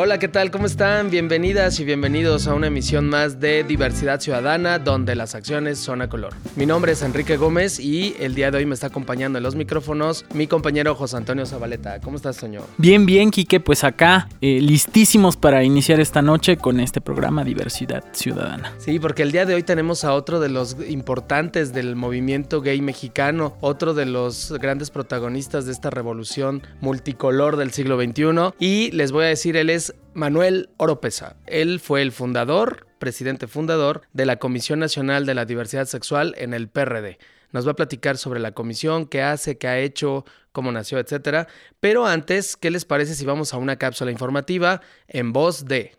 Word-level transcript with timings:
Hola, 0.00 0.20
¿qué 0.20 0.28
tal? 0.28 0.52
¿Cómo 0.52 0.66
están? 0.66 1.10
Bienvenidas 1.10 1.80
y 1.80 1.84
bienvenidos 1.84 2.46
a 2.46 2.54
una 2.54 2.68
emisión 2.68 3.08
más 3.08 3.40
de 3.40 3.64
Diversidad 3.64 4.20
Ciudadana, 4.20 4.78
donde 4.78 5.16
las 5.16 5.34
acciones 5.34 5.80
son 5.80 6.02
a 6.02 6.08
color. 6.08 6.34
Mi 6.54 6.66
nombre 6.66 6.92
es 6.92 7.02
Enrique 7.02 7.36
Gómez 7.36 7.80
y 7.80 8.14
el 8.20 8.36
día 8.36 8.52
de 8.52 8.58
hoy 8.58 8.64
me 8.64 8.74
está 8.74 8.86
acompañando 8.86 9.38
en 9.38 9.42
los 9.42 9.56
micrófonos 9.56 10.24
mi 10.32 10.46
compañero 10.46 10.94
José 10.94 11.16
Antonio 11.16 11.44
Zabaleta. 11.46 11.98
¿Cómo 12.00 12.16
estás, 12.16 12.36
señor? 12.36 12.62
Bien, 12.76 13.06
bien, 13.06 13.32
Quique, 13.32 13.58
pues 13.58 13.82
acá 13.82 14.28
eh, 14.40 14.60
listísimos 14.60 15.36
para 15.36 15.64
iniciar 15.64 15.98
esta 15.98 16.22
noche 16.22 16.58
con 16.58 16.78
este 16.78 17.00
programa 17.00 17.42
Diversidad 17.42 18.04
Ciudadana. 18.12 18.74
Sí, 18.78 19.00
porque 19.00 19.24
el 19.24 19.32
día 19.32 19.46
de 19.46 19.54
hoy 19.54 19.64
tenemos 19.64 20.04
a 20.04 20.14
otro 20.14 20.38
de 20.38 20.48
los 20.48 20.76
importantes 20.88 21.72
del 21.72 21.96
movimiento 21.96 22.60
gay 22.62 22.80
mexicano, 22.80 23.56
otro 23.60 23.94
de 23.94 24.06
los 24.06 24.52
grandes 24.60 24.90
protagonistas 24.90 25.66
de 25.66 25.72
esta 25.72 25.90
revolución 25.90 26.62
multicolor 26.80 27.56
del 27.56 27.72
siglo 27.72 28.00
XXI 28.00 28.54
y 28.60 28.92
les 28.92 29.10
voy 29.10 29.24
a 29.24 29.28
decir, 29.28 29.56
él 29.56 29.70
es 29.70 29.87
Manuel 30.18 30.70
Oropesa. 30.78 31.36
Él 31.46 31.78
fue 31.78 32.02
el 32.02 32.10
fundador, 32.10 32.86
presidente 32.98 33.46
fundador 33.46 34.02
de 34.12 34.26
la 34.26 34.36
Comisión 34.36 34.80
Nacional 34.80 35.24
de 35.26 35.34
la 35.34 35.44
Diversidad 35.44 35.86
Sexual 35.86 36.34
en 36.38 36.54
el 36.54 36.68
PRD. 36.68 37.18
Nos 37.52 37.66
va 37.66 37.72
a 37.72 37.76
platicar 37.76 38.18
sobre 38.18 38.40
la 38.40 38.52
comisión, 38.52 39.06
qué 39.06 39.22
hace, 39.22 39.56
qué 39.56 39.68
ha 39.68 39.78
hecho, 39.78 40.24
cómo 40.52 40.72
nació, 40.72 40.98
etcétera. 40.98 41.46
Pero 41.80 42.04
antes, 42.04 42.56
¿qué 42.56 42.70
les 42.70 42.84
parece 42.84 43.14
si 43.14 43.24
vamos 43.24 43.54
a 43.54 43.58
una 43.58 43.76
cápsula 43.76 44.10
informativa 44.10 44.82
en 45.06 45.32
voz 45.32 45.64
de 45.64 45.96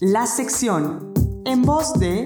La 0.00 0.26
sección 0.26 1.12
en 1.44 1.62
voz 1.62 1.98
de 1.98 2.24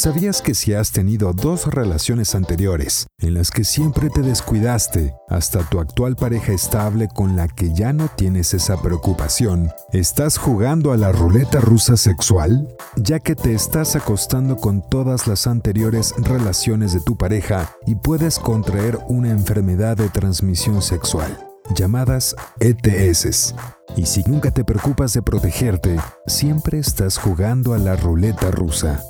¿Sabías 0.00 0.40
que 0.40 0.54
si 0.54 0.72
has 0.72 0.92
tenido 0.92 1.34
dos 1.34 1.66
relaciones 1.66 2.34
anteriores 2.34 3.06
en 3.18 3.34
las 3.34 3.50
que 3.50 3.64
siempre 3.64 4.08
te 4.08 4.22
descuidaste 4.22 5.14
hasta 5.28 5.60
tu 5.68 5.78
actual 5.78 6.16
pareja 6.16 6.54
estable 6.54 7.06
con 7.06 7.36
la 7.36 7.48
que 7.48 7.74
ya 7.74 7.92
no 7.92 8.08
tienes 8.08 8.54
esa 8.54 8.80
preocupación, 8.80 9.70
estás 9.92 10.38
jugando 10.38 10.92
a 10.92 10.96
la 10.96 11.12
ruleta 11.12 11.60
rusa 11.60 11.98
sexual? 11.98 12.66
Ya 12.96 13.18
que 13.18 13.34
te 13.34 13.52
estás 13.52 13.94
acostando 13.94 14.56
con 14.56 14.80
todas 14.88 15.26
las 15.26 15.46
anteriores 15.46 16.14
relaciones 16.16 16.94
de 16.94 17.00
tu 17.02 17.18
pareja 17.18 17.76
y 17.86 17.94
puedes 17.94 18.38
contraer 18.38 18.98
una 19.06 19.28
enfermedad 19.28 19.98
de 19.98 20.08
transmisión 20.08 20.80
sexual 20.80 21.46
llamadas 21.74 22.34
ETS. 22.58 23.54
Y 23.96 24.06
si 24.06 24.22
nunca 24.24 24.50
te 24.50 24.64
preocupas 24.64 25.12
de 25.12 25.22
protegerte, 25.22 25.98
siempre 26.26 26.78
estás 26.78 27.18
jugando 27.18 27.74
a 27.74 27.78
la 27.78 27.96
ruleta 27.96 28.50
rusa. 28.50 29.04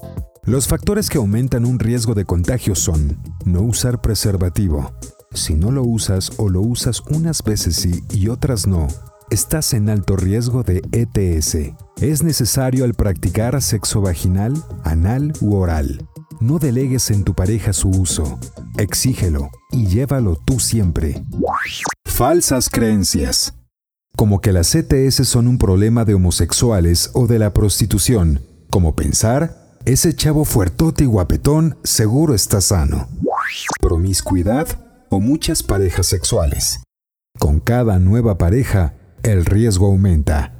Los 0.51 0.67
factores 0.67 1.09
que 1.09 1.19
aumentan 1.19 1.65
un 1.65 1.79
riesgo 1.79 2.13
de 2.15 2.25
contagio 2.25 2.75
son 2.75 3.17
no 3.45 3.63
usar 3.63 4.01
preservativo. 4.01 4.93
Si 5.33 5.55
no 5.55 5.71
lo 5.71 5.85
usas 5.85 6.33
o 6.39 6.49
lo 6.49 6.61
usas 6.61 7.03
unas 7.09 7.45
veces 7.45 7.77
sí 7.77 8.03
y 8.11 8.27
otras 8.27 8.67
no, 8.67 8.89
estás 9.31 9.75
en 9.75 9.89
alto 9.89 10.17
riesgo 10.17 10.65
de 10.65 10.83
ETS. 10.91 11.73
Es 12.01 12.25
necesario 12.25 12.85
al 12.85 12.95
practicar 12.95 13.63
sexo 13.63 14.01
vaginal, 14.01 14.61
anal 14.83 15.33
u 15.41 15.55
oral. 15.55 16.05
No 16.41 16.59
delegues 16.59 17.13
en 17.13 17.23
tu 17.23 17.33
pareja 17.35 17.73
su 17.73 17.89
uso. 17.89 18.41
Exígelo 18.77 19.51
y 19.71 19.87
llévalo 19.87 20.35
tú 20.35 20.59
siempre. 20.59 21.23
Falsas 22.07 22.69
creencias. 22.71 23.55
Como 24.17 24.41
que 24.41 24.53
las 24.53 24.75
ETS 24.75 25.29
son 25.29 25.47
un 25.47 25.59
problema 25.59 26.05
de 26.05 26.15
homosexuales 26.15 27.13
o 27.15 27.29
de 27.29 27.39
la 27.39 27.53
prostitución, 27.53 28.43
como 28.69 28.97
pensar 28.97 29.60
ese 29.85 30.15
chavo 30.15 30.45
fuertote 30.45 31.05
y 31.05 31.07
guapetón 31.07 31.79
seguro 31.83 32.35
está 32.35 32.61
sano. 32.61 33.09
Promiscuidad 33.81 34.69
o 35.09 35.21
muchas 35.21 35.63
parejas 35.63 36.07
sexuales. 36.07 36.81
Con 37.39 37.61
cada 37.61 37.99
nueva 37.99 38.37
pareja, 38.37 38.95
el 39.23 39.47
riesgo 39.47 39.87
aumenta. 39.87 40.55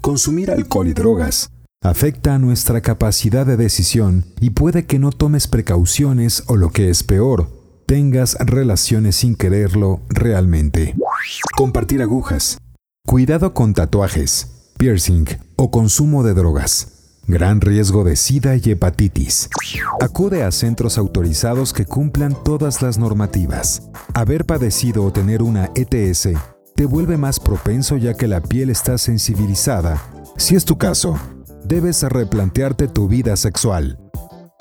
Consumir 0.00 0.50
alcohol 0.50 0.88
y 0.88 0.92
drogas 0.92 1.50
afecta 1.82 2.34
a 2.34 2.38
nuestra 2.38 2.80
capacidad 2.80 3.46
de 3.46 3.56
decisión 3.56 4.24
y 4.40 4.50
puede 4.50 4.86
que 4.86 4.98
no 4.98 5.10
tomes 5.10 5.48
precauciones 5.48 6.44
o 6.46 6.56
lo 6.56 6.70
que 6.70 6.90
es 6.90 7.02
peor, 7.02 7.48
tengas 7.86 8.36
relaciones 8.40 9.16
sin 9.16 9.36
quererlo 9.36 10.00
realmente. 10.08 10.94
Compartir 11.56 12.02
agujas. 12.02 12.58
Cuidado 13.06 13.54
con 13.54 13.74
tatuajes, 13.74 14.70
piercing 14.78 15.26
o 15.56 15.70
consumo 15.70 16.22
de 16.22 16.34
drogas. 16.34 16.93
Gran 17.26 17.62
riesgo 17.62 18.04
de 18.04 18.16
SIDA 18.16 18.56
y 18.56 18.70
hepatitis. 18.70 19.48
Acude 20.02 20.44
a 20.44 20.50
centros 20.50 20.98
autorizados 20.98 21.72
que 21.72 21.86
cumplan 21.86 22.36
todas 22.44 22.82
las 22.82 22.98
normativas. 22.98 23.88
Haber 24.12 24.44
padecido 24.44 25.04
o 25.04 25.10
tener 25.10 25.42
una 25.42 25.70
ETS 25.74 26.28
te 26.76 26.84
vuelve 26.84 27.16
más 27.16 27.40
propenso 27.40 27.96
ya 27.96 28.12
que 28.12 28.28
la 28.28 28.42
piel 28.42 28.68
está 28.68 28.98
sensibilizada. 28.98 30.02
Si 30.36 30.54
es 30.54 30.66
tu 30.66 30.76
caso, 30.76 31.18
debes 31.64 32.02
replantearte 32.02 32.88
tu 32.88 33.08
vida 33.08 33.36
sexual. 33.36 33.98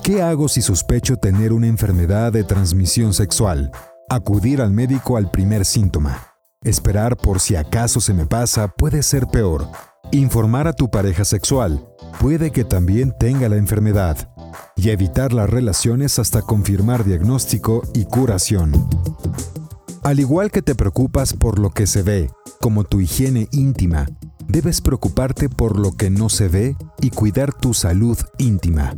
¿Qué 0.01 0.21
hago 0.21 0.47
si 0.47 0.61
sospecho 0.61 1.17
tener 1.17 1.51
una 1.51 1.67
enfermedad 1.67 2.31
de 2.31 2.45
transmisión 2.45 3.13
sexual? 3.13 3.71
Acudir 4.09 4.61
al 4.61 4.71
médico 4.71 5.17
al 5.17 5.29
primer 5.31 5.65
síntoma. 5.65 6.29
Esperar 6.61 7.17
por 7.17 7.41
si 7.41 7.57
acaso 7.57 7.99
se 7.99 8.13
me 8.13 8.25
pasa 8.25 8.69
puede 8.69 9.03
ser 9.03 9.27
peor. 9.27 9.67
Informar 10.11 10.67
a 10.67 10.73
tu 10.73 10.89
pareja 10.89 11.25
sexual 11.25 11.89
puede 12.19 12.51
que 12.51 12.63
también 12.63 13.13
tenga 13.19 13.49
la 13.49 13.57
enfermedad 13.57 14.29
y 14.75 14.89
evitar 14.89 15.33
las 15.33 15.49
relaciones 15.49 16.19
hasta 16.19 16.41
confirmar 16.41 17.03
diagnóstico 17.03 17.83
y 17.93 18.05
curación. 18.05 18.71
Al 20.03 20.19
igual 20.19 20.51
que 20.51 20.61
te 20.61 20.75
preocupas 20.75 21.33
por 21.33 21.59
lo 21.59 21.69
que 21.71 21.87
se 21.87 22.03
ve, 22.03 22.29
como 22.59 22.83
tu 22.83 22.99
higiene 22.99 23.47
íntima, 23.51 24.07
debes 24.47 24.81
preocuparte 24.81 25.49
por 25.49 25.79
lo 25.79 25.93
que 25.93 26.09
no 26.09 26.29
se 26.29 26.47
ve 26.47 26.75
y 27.01 27.09
cuidar 27.09 27.53
tu 27.53 27.73
salud 27.73 28.17
íntima. 28.37 28.95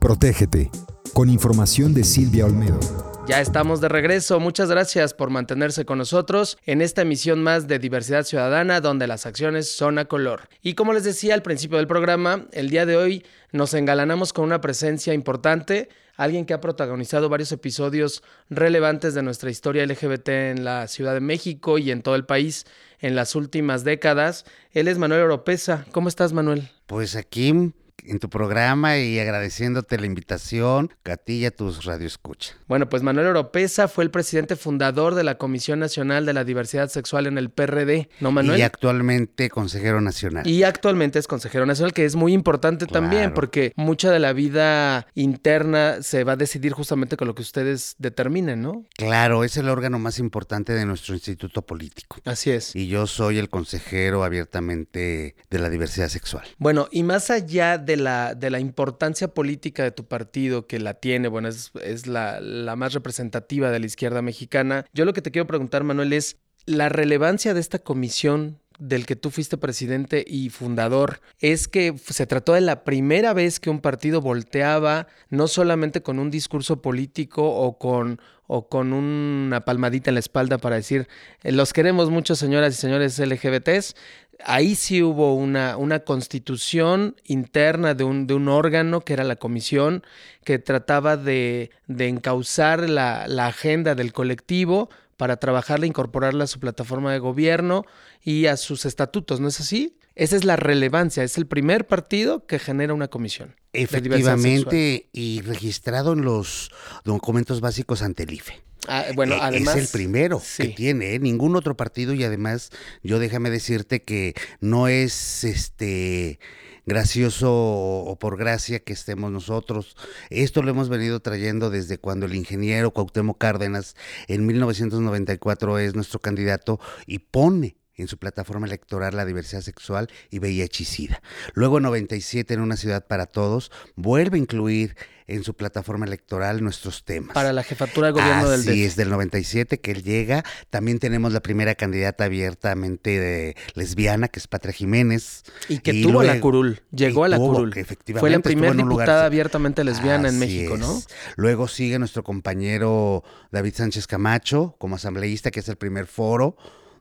Protégete. 0.00 0.70
Con 1.12 1.30
información 1.30 1.94
de 1.94 2.04
Silvia 2.04 2.46
Olmedo. 2.46 3.15
Ya 3.26 3.40
estamos 3.40 3.80
de 3.80 3.88
regreso. 3.88 4.38
Muchas 4.38 4.70
gracias 4.70 5.12
por 5.12 5.30
mantenerse 5.30 5.84
con 5.84 5.98
nosotros 5.98 6.58
en 6.64 6.80
esta 6.80 7.02
emisión 7.02 7.42
más 7.42 7.66
de 7.66 7.80
Diversidad 7.80 8.22
Ciudadana, 8.22 8.80
donde 8.80 9.08
las 9.08 9.26
acciones 9.26 9.68
son 9.68 9.98
a 9.98 10.04
color. 10.04 10.48
Y 10.62 10.74
como 10.74 10.92
les 10.92 11.02
decía 11.02 11.34
al 11.34 11.42
principio 11.42 11.78
del 11.78 11.88
programa, 11.88 12.46
el 12.52 12.70
día 12.70 12.86
de 12.86 12.96
hoy 12.96 13.26
nos 13.50 13.74
engalanamos 13.74 14.32
con 14.32 14.44
una 14.44 14.60
presencia 14.60 15.12
importante, 15.12 15.88
alguien 16.14 16.46
que 16.46 16.54
ha 16.54 16.60
protagonizado 16.60 17.28
varios 17.28 17.50
episodios 17.50 18.22
relevantes 18.48 19.12
de 19.14 19.24
nuestra 19.24 19.50
historia 19.50 19.84
LGBT 19.84 20.28
en 20.28 20.64
la 20.64 20.86
Ciudad 20.86 21.12
de 21.12 21.20
México 21.20 21.78
y 21.78 21.90
en 21.90 22.02
todo 22.02 22.14
el 22.14 22.26
país 22.26 22.64
en 23.00 23.16
las 23.16 23.34
últimas 23.34 23.82
décadas. 23.82 24.44
Él 24.70 24.86
es 24.86 24.98
Manuel 24.98 25.22
Oropesa. 25.22 25.84
¿Cómo 25.90 26.08
estás, 26.08 26.32
Manuel? 26.32 26.70
Pues 26.86 27.16
aquí 27.16 27.72
en 28.04 28.18
tu 28.18 28.28
programa 28.28 28.98
y 28.98 29.18
agradeciéndote 29.18 29.98
la 29.98 30.06
invitación 30.06 30.94
a 31.04 31.16
ti 31.16 31.34
y 31.34 31.46
a 31.46 31.50
tus 31.50 31.84
radioescucha. 31.84 32.54
Bueno, 32.66 32.88
pues 32.88 33.02
Manuel 33.02 33.28
Oropesa 33.28 33.88
fue 33.88 34.04
el 34.04 34.10
presidente 34.10 34.56
fundador 34.56 35.14
de 35.14 35.24
la 35.24 35.38
Comisión 35.38 35.78
Nacional 35.78 36.26
de 36.26 36.32
la 36.32 36.44
Diversidad 36.44 36.88
Sexual 36.88 37.26
en 37.26 37.38
el 37.38 37.50
PRD, 37.50 38.08
¿no, 38.20 38.32
Manuel? 38.32 38.58
Y 38.58 38.62
actualmente 38.62 39.50
consejero 39.50 40.00
nacional. 40.00 40.46
Y 40.46 40.62
actualmente 40.62 41.18
es 41.18 41.26
consejero 41.26 41.66
nacional, 41.66 41.92
que 41.92 42.04
es 42.04 42.16
muy 42.16 42.32
importante 42.32 42.86
también, 42.86 43.34
porque 43.34 43.72
mucha 43.76 44.10
de 44.10 44.18
la 44.18 44.32
vida 44.32 45.06
interna 45.14 46.02
se 46.02 46.24
va 46.24 46.32
a 46.32 46.36
decidir 46.36 46.72
justamente 46.72 47.16
con 47.16 47.28
lo 47.28 47.34
que 47.34 47.42
ustedes 47.42 47.96
determinen, 47.98 48.62
¿no? 48.62 48.84
Claro, 48.96 49.44
es 49.44 49.56
el 49.56 49.68
órgano 49.68 49.98
más 49.98 50.18
importante 50.18 50.72
de 50.72 50.84
nuestro 50.84 51.14
instituto 51.14 51.62
político. 51.62 52.18
Así 52.24 52.50
es. 52.50 52.74
Y 52.74 52.88
yo 52.88 53.06
soy 53.06 53.38
el 53.38 53.48
consejero 53.48 54.24
abiertamente 54.24 55.36
de 55.50 55.58
la 55.58 55.70
diversidad 55.70 56.08
sexual. 56.08 56.44
Bueno, 56.58 56.88
y 56.90 57.02
más 57.02 57.30
allá 57.30 57.78
de 57.78 57.85
la, 57.94 58.34
de 58.34 58.50
la 58.50 58.58
importancia 58.58 59.28
política 59.28 59.84
de 59.84 59.92
tu 59.92 60.08
partido, 60.08 60.66
que 60.66 60.80
la 60.80 60.94
tiene, 60.94 61.28
bueno, 61.28 61.46
es, 61.46 61.70
es 61.84 62.08
la, 62.08 62.40
la 62.40 62.74
más 62.74 62.92
representativa 62.92 63.70
de 63.70 63.78
la 63.78 63.86
izquierda 63.86 64.20
mexicana, 64.22 64.84
yo 64.92 65.04
lo 65.04 65.12
que 65.12 65.22
te 65.22 65.30
quiero 65.30 65.46
preguntar, 65.46 65.84
Manuel, 65.84 66.12
es 66.12 66.38
la 66.66 66.88
relevancia 66.88 67.54
de 67.54 67.60
esta 67.60 67.78
comisión 67.78 68.58
del 68.78 69.06
que 69.06 69.16
tú 69.16 69.30
fuiste 69.30 69.56
presidente 69.56 70.24
y 70.26 70.50
fundador 70.50 71.20
es 71.40 71.68
que 71.68 71.94
se 71.98 72.26
trató 72.26 72.52
de 72.52 72.60
la 72.60 72.84
primera 72.84 73.32
vez 73.32 73.60
que 73.60 73.70
un 73.70 73.80
partido 73.80 74.20
volteaba 74.20 75.06
no 75.30 75.48
solamente 75.48 76.02
con 76.02 76.18
un 76.18 76.30
discurso 76.30 76.82
político 76.82 77.48
o 77.48 77.78
con 77.78 78.20
o 78.48 78.68
con 78.68 78.92
una 78.92 79.64
palmadita 79.64 80.10
en 80.10 80.14
la 80.14 80.20
espalda 80.20 80.58
para 80.58 80.76
decir, 80.76 81.08
eh, 81.42 81.52
los 81.52 81.72
queremos 81.72 82.10
mucho 82.10 82.36
señoras 82.36 82.74
y 82.74 82.76
señores 82.76 83.18
LGBTs, 83.18 83.96
ahí 84.44 84.74
sí 84.74 85.02
hubo 85.02 85.34
una, 85.34 85.76
una 85.76 86.00
constitución 86.00 87.16
interna 87.24 87.94
de 87.94 88.04
un, 88.04 88.26
de 88.26 88.34
un, 88.34 88.48
órgano 88.48 89.00
que 89.00 89.14
era 89.14 89.24
la 89.24 89.36
comisión, 89.36 90.02
que 90.44 90.58
trataba 90.58 91.16
de, 91.16 91.70
de 91.86 92.08
encauzar 92.08 92.88
la, 92.88 93.26
la, 93.28 93.48
agenda 93.48 93.94
del 93.94 94.12
colectivo 94.12 94.90
para 95.16 95.36
trabajarla, 95.36 95.86
incorporarla 95.86 96.44
a 96.44 96.46
su 96.46 96.60
plataforma 96.60 97.12
de 97.12 97.18
gobierno 97.18 97.84
y 98.22 98.46
a 98.46 98.56
sus 98.56 98.84
estatutos, 98.84 99.40
¿no 99.40 99.48
es 99.48 99.60
así? 99.60 99.98
Esa 100.14 100.36
es 100.36 100.44
la 100.44 100.56
relevancia, 100.56 101.22
es 101.22 101.36
el 101.36 101.46
primer 101.46 101.86
partido 101.86 102.46
que 102.46 102.58
genera 102.58 102.94
una 102.94 103.08
comisión. 103.08 103.56
Efectivamente, 103.72 105.08
y 105.12 105.42
registrado 105.42 106.14
en 106.14 106.22
los 106.22 106.70
documentos 107.04 107.60
básicos 107.60 108.02
ante 108.02 108.22
el 108.22 108.32
IFE. 108.32 108.62
Ah, 108.88 109.04
bueno, 109.14 109.34
e, 109.34 109.38
además. 109.40 109.76
Es 109.76 109.82
el 109.82 109.88
primero 109.88 110.40
que 110.56 110.68
tiene, 110.68 111.14
¿eh? 111.14 111.18
ningún 111.18 111.56
otro 111.56 111.76
partido, 111.76 112.14
y 112.14 112.24
además, 112.24 112.70
yo 113.02 113.18
déjame 113.18 113.50
decirte 113.50 114.02
que 114.02 114.34
no 114.60 114.88
es 114.88 115.44
este 115.44 116.38
gracioso 116.86 117.52
o 117.52 118.16
por 118.18 118.38
gracia 118.38 118.80
que 118.80 118.92
estemos 118.92 119.30
nosotros. 119.30 119.96
Esto 120.30 120.62
lo 120.62 120.70
hemos 120.70 120.88
venido 120.88 121.20
trayendo 121.20 121.68
desde 121.68 121.98
cuando 121.98 122.26
el 122.26 122.34
ingeniero 122.34 122.92
Cuauhtémoc 122.92 123.38
Cárdenas 123.38 123.96
en 124.28 124.46
1994 124.46 125.78
es 125.80 125.94
nuestro 125.94 126.20
candidato 126.20 126.80
y 127.06 127.18
pone 127.18 127.76
en 127.96 128.08
su 128.08 128.18
plataforma 128.18 128.66
electoral 128.66 129.16
la 129.16 129.24
diversidad 129.24 129.62
sexual 129.62 130.08
y 130.30 130.38
VIH-Sida. 130.38 131.22
Luego 131.54 131.78
en 131.78 131.84
97 131.84 132.54
en 132.54 132.60
Una 132.60 132.76
Ciudad 132.76 133.06
para 133.06 133.26
Todos 133.26 133.70
vuelve 133.94 134.36
a 134.36 134.40
incluir 134.40 134.96
en 135.28 135.42
su 135.42 135.54
plataforma 135.54 136.06
electoral 136.06 136.62
nuestros 136.62 137.04
temas. 137.04 137.34
Para 137.34 137.52
la 137.52 137.64
jefatura 137.64 138.08
de 138.08 138.12
gobierno 138.12 138.48
del 138.48 138.62
Sí, 138.62 138.84
es, 138.84 138.96
del 138.96 139.10
97 139.10 139.80
que 139.80 139.90
él 139.90 140.02
llega. 140.04 140.44
También 140.70 140.98
tenemos 140.98 141.32
la 141.32 141.40
primera 141.40 141.74
candidata 141.74 142.24
abiertamente 142.24 143.18
de 143.18 143.56
lesbiana, 143.74 144.28
que 144.28 144.38
es 144.38 144.46
Patria 144.46 144.72
Jiménez. 144.72 145.42
Y 145.68 145.78
que 145.78 146.00
tuvo 146.02 146.22
la 146.22 146.40
curul, 146.40 146.82
llegó 146.92 147.24
a 147.24 147.28
la 147.28 147.38
curul. 147.38 147.74
Fue 148.18 148.30
la 148.30 148.38
primera 148.38 148.72
diputada 148.72 149.24
abiertamente 149.24 149.82
lesbiana 149.82 150.28
en 150.28 150.38
México, 150.38 150.76
¿no? 150.76 151.02
Luego 151.36 151.66
sigue 151.66 151.98
nuestro 151.98 152.22
compañero 152.22 153.24
David 153.50 153.74
Sánchez 153.74 154.06
Camacho 154.06 154.76
como 154.78 154.96
asambleísta, 154.96 155.50
que 155.50 155.60
es 155.60 155.68
el 155.68 155.76
primer 155.76 156.06
foro 156.06 156.56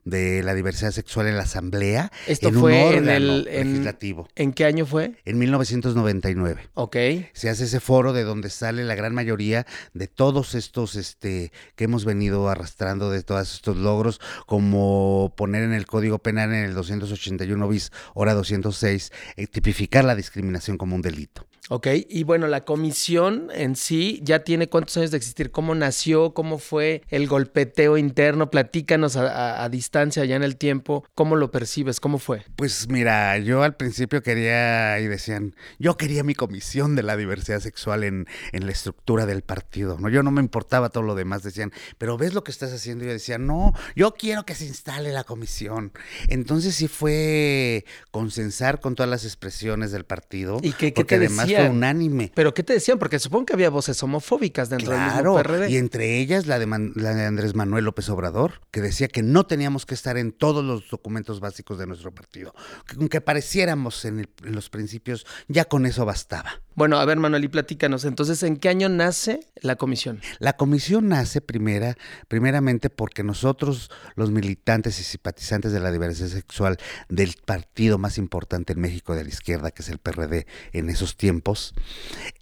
de 0.06 0.44
la 0.44 0.54
diversidad 0.54 0.92
sexual 0.92 1.28
en 1.28 1.36
la 1.36 1.44
Asamblea. 1.44 2.12
Esto 2.28 2.52
fue 2.52 2.96
en 2.96 3.10
el 3.10 3.44
legislativo. 3.44 4.30
¿En 4.36 4.54
qué 4.54 4.66
año 4.66 4.86
fue? 4.86 5.16
En 5.26 5.38
1999. 5.38 6.70
Ok. 6.76 6.96
Se 7.34 7.50
hace 7.50 7.66
ese 7.66 7.80
foro 7.80 8.14
de 8.14 8.24
donde 8.24 8.50
sale 8.50 8.84
la 8.86 8.96
gran 8.96 9.14
mayoría 9.14 9.66
de 9.94 10.08
todos 10.08 10.56
estos 10.56 10.96
este, 10.96 11.52
que 11.76 11.84
hemos 11.84 12.06
venido 12.06 12.48
arrastrando, 12.48 13.10
de 13.10 13.24
todos 13.24 13.56
estos 13.56 13.76
logros, 13.78 14.22
como 14.46 15.34
poner 15.36 15.64
en 15.64 15.74
el 15.74 15.86
Código 15.88 16.20
Penal 16.20 16.54
en 16.54 16.64
el 16.64 16.74
281 16.76 17.68
bis, 17.68 17.92
hora 18.14 18.34
206, 18.34 19.12
eh, 19.36 19.48
tipificar 19.48 20.06
la 20.06 20.16
discriminación 20.16 20.78
como 20.78 20.96
un 20.96 21.02
delito. 21.02 21.48
Ok, 21.70 21.88
y 22.10 22.24
bueno, 22.24 22.48
la 22.48 22.64
comisión 22.64 23.50
en 23.52 23.76
sí 23.76 24.20
ya 24.24 24.44
tiene 24.44 24.70
cuántos 24.70 24.98
años 24.98 25.10
de 25.10 25.18
existir, 25.18 25.50
cómo 25.50 25.74
nació, 25.74 26.36
cómo 26.36 26.60
fue 26.60 27.02
el 27.10 27.28
golpeteo 27.28 27.98
interno, 27.98 28.52
platícanos 28.52 29.16
a, 29.16 29.68
distancia 29.70 30.24
ya 30.26 30.36
en 30.36 30.44
el 30.44 30.58
tiempo, 30.58 31.04
cómo 31.16 31.36
lo 31.36 31.50
percibes, 31.50 32.00
cómo 32.00 32.20
fue. 32.20 32.44
Pues 32.56 32.88
mira, 32.88 33.40
yo 33.40 33.64
al 33.64 33.76
principio 33.76 34.22
quería, 34.22 35.00
y 35.00 35.08
decían, 35.08 35.56
yo 35.80 35.98
quería 35.98 36.24
mi 36.24 36.36
comisión 36.36 36.96
de 36.96 37.02
la 37.02 37.18
diversidad 37.18 37.60
sexual 37.62 38.04
en, 38.04 38.28
en 38.52 38.68
la 38.68 38.72
estructura 38.72 39.26
del 39.26 39.42
partido, 39.42 39.98
¿no? 40.00 40.10
Yo 40.10 40.22
no 40.22 40.30
me 40.30 40.42
importaba 40.42 40.90
todo 40.90 41.02
lo 41.02 41.16
demás, 41.16 41.42
decían, 41.42 41.72
pero 41.98 42.16
ves 42.16 42.36
lo 42.36 42.44
que 42.44 42.52
estás 42.52 42.74
haciendo, 42.74 43.06
y 43.06 43.08
yo 43.08 43.14
decía, 43.14 43.40
no, 43.40 43.74
yo 43.96 44.14
quiero 44.14 44.46
que 44.46 44.54
se 44.54 44.66
instale 44.66 45.12
la 45.12 45.24
comisión. 45.24 45.94
Entonces 46.28 46.76
sí 46.76 46.88
fue 46.88 47.86
consensar 48.12 48.80
con 48.80 48.94
todas 48.94 49.10
las 49.10 49.26
expresiones 49.26 49.92
del 49.92 50.06
partido. 50.06 50.60
¿Y 50.62 50.74
qué, 50.74 50.94
qué 50.94 51.04
te 51.04 51.16
además 51.16 51.55
unánime. 51.64 52.32
¿Pero 52.36 52.54
qué 52.54 52.64
te 52.64 52.74
decían? 52.74 53.00
Porque 53.00 53.20
supongo 53.20 53.46
que 53.46 53.54
había 53.54 53.70
voces 53.70 54.02
homofóbicas 54.04 54.70
dentro 54.70 54.94
del 54.94 55.02
mismo 55.02 55.36
PRD. 55.36 55.70
Y 55.70 55.78
entre 55.78 56.20
ellas 56.20 56.48
la 56.48 56.60
de, 56.60 56.68
la 56.96 57.14
de 57.14 57.26
Andrés 57.26 57.56
Manuel 57.56 57.86
López 57.86 58.10
Obrador, 58.10 58.62
que 58.72 58.82
decía 58.82 59.08
que 59.08 59.24
no 59.24 59.46
teníamos 59.46 59.86
que 59.86 59.94
estar 59.94 60.18
en 60.18 60.32
todos 60.32 60.64
los 60.64 60.90
documentos 60.90 61.40
básicos 61.40 61.78
de 61.78 61.88
nuestro 61.88 62.14
partido. 62.14 62.54
Que 62.88 62.96
aunque 62.98 63.18
apareciéramos 63.18 64.06
en, 64.06 64.28
en 64.44 64.56
los 64.56 64.70
principios, 64.70 65.26
ya 65.48 65.66
con 65.66 65.86
eso 65.86 66.06
bastaba. 66.06 66.62
Bueno, 66.76 66.98
a 66.98 67.06
ver, 67.06 67.18
Manuel, 67.18 67.46
y 67.46 67.48
platícanos. 67.48 68.04
Entonces, 68.04 68.44
¿en 68.44 68.58
qué 68.58 68.68
año 68.68 68.90
nace 68.90 69.40
la 69.62 69.78
comisión? 69.78 70.20
La 70.40 70.58
comisión 70.58 71.08
nace 71.08 71.40
primera, 71.40 71.96
primeramente 72.28 72.90
porque 72.90 73.24
nosotros, 73.24 73.90
los 74.16 74.30
militantes 74.30 75.00
y 75.00 75.04
simpatizantes 75.04 75.72
de 75.72 75.80
la 75.80 75.90
diversidad 75.90 76.28
sexual 76.28 76.78
del 77.08 77.36
partido 77.46 77.98
más 77.98 78.18
importante 78.18 78.74
en 78.74 78.82
México 78.82 79.16
de 79.16 79.24
la 79.24 79.30
izquierda, 79.30 79.72
que 79.72 79.84
es 79.84 79.90
el 79.90 80.00
PRD, 80.00 80.48
en 80.74 80.90
esos 80.90 81.16
tiempos, 81.16 81.36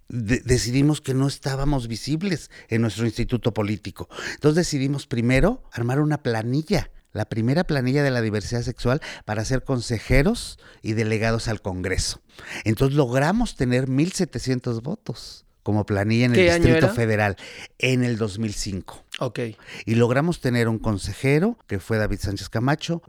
decidimos 0.08 1.00
que 1.00 1.14
no 1.14 1.26
estábamos 1.26 1.88
visibles 1.88 2.50
en 2.68 2.82
nuestro 2.82 3.04
instituto 3.04 3.52
político. 3.52 4.08
Entonces 4.34 4.56
decidimos 4.56 5.06
primero 5.06 5.62
armar 5.72 6.00
una 6.00 6.22
planilla 6.22 6.90
la 7.14 7.26
primera 7.26 7.64
planilla 7.64 8.02
de 8.02 8.10
la 8.10 8.20
diversidad 8.20 8.62
sexual 8.62 9.00
para 9.24 9.44
ser 9.44 9.62
consejeros 9.62 10.58
y 10.82 10.92
delegados 10.92 11.48
al 11.48 11.62
Congreso. 11.62 12.20
Entonces 12.64 12.96
logramos 12.96 13.54
tener 13.54 13.86
1.700 13.86 14.82
votos 14.82 15.46
como 15.62 15.86
planilla 15.86 16.26
en 16.26 16.34
el 16.34 16.62
Distrito 16.62 16.88
Federal 16.90 17.36
en 17.78 18.04
el 18.04 18.18
2005. 18.18 19.02
Ok. 19.20 19.40
Y 19.86 19.94
logramos 19.94 20.40
tener 20.40 20.68
un 20.68 20.78
consejero, 20.78 21.56
que 21.66 21.78
fue 21.78 21.96
David 21.96 22.18
Sánchez 22.20 22.50
Camacho, 22.50 23.00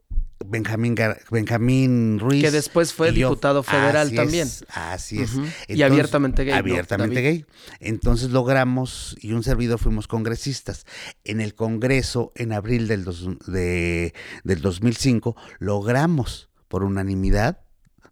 Benjamín, 0.43 0.95
Benjamín 1.31 2.19
Ruiz. 2.19 2.43
Que 2.43 2.51
después 2.51 2.93
fue 2.93 3.11
diputado 3.11 3.63
federal 3.63 4.13
también. 4.13 4.47
así 4.69 5.21
es. 5.21 5.31
y 5.67 5.81
abiertamente 5.81 6.43
gay. 6.43 6.53
Abiertamente 6.53 7.21
gay. 7.21 7.45
Entonces 7.79 8.31
logramos, 8.31 9.15
y 9.21 9.33
un 9.33 9.43
servidor 9.43 9.79
fuimos 9.79 10.07
congresistas. 10.07 10.85
En 11.23 11.41
el 11.41 11.55
Congreso, 11.55 12.31
en 12.35 12.51
abril 12.51 12.87
del, 12.87 13.05
de, 13.47 14.13
del 14.43 14.61
2005, 14.61 15.35
logramos 15.59 16.49
por 16.67 16.83
unanimidad 16.83 17.64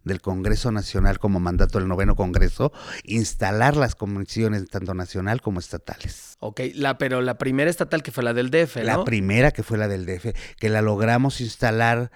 del 0.04 0.20
Congreso 0.20 0.70
Nacional 0.70 1.18
como 1.18 1.40
mandato 1.40 1.78
del 1.78 1.88
noveno 1.88 2.14
Congreso, 2.14 2.72
instalar 3.04 3.76
las 3.76 3.94
comisiones 3.94 4.68
tanto 4.68 4.94
nacional 4.94 5.40
como 5.40 5.60
estatales. 5.60 6.36
Ok, 6.40 6.60
la, 6.74 6.98
pero 6.98 7.22
la 7.22 7.38
primera 7.38 7.70
estatal 7.70 8.02
que 8.02 8.12
fue 8.12 8.22
la 8.22 8.34
del 8.34 8.50
DF, 8.50 8.76
¿no? 8.76 8.82
La 8.84 9.04
primera 9.04 9.50
que 9.50 9.62
fue 9.62 9.78
la 9.78 9.88
del 9.88 10.06
DF, 10.06 10.34
que 10.58 10.68
la 10.68 10.82
logramos 10.82 11.40
instalar 11.40 12.10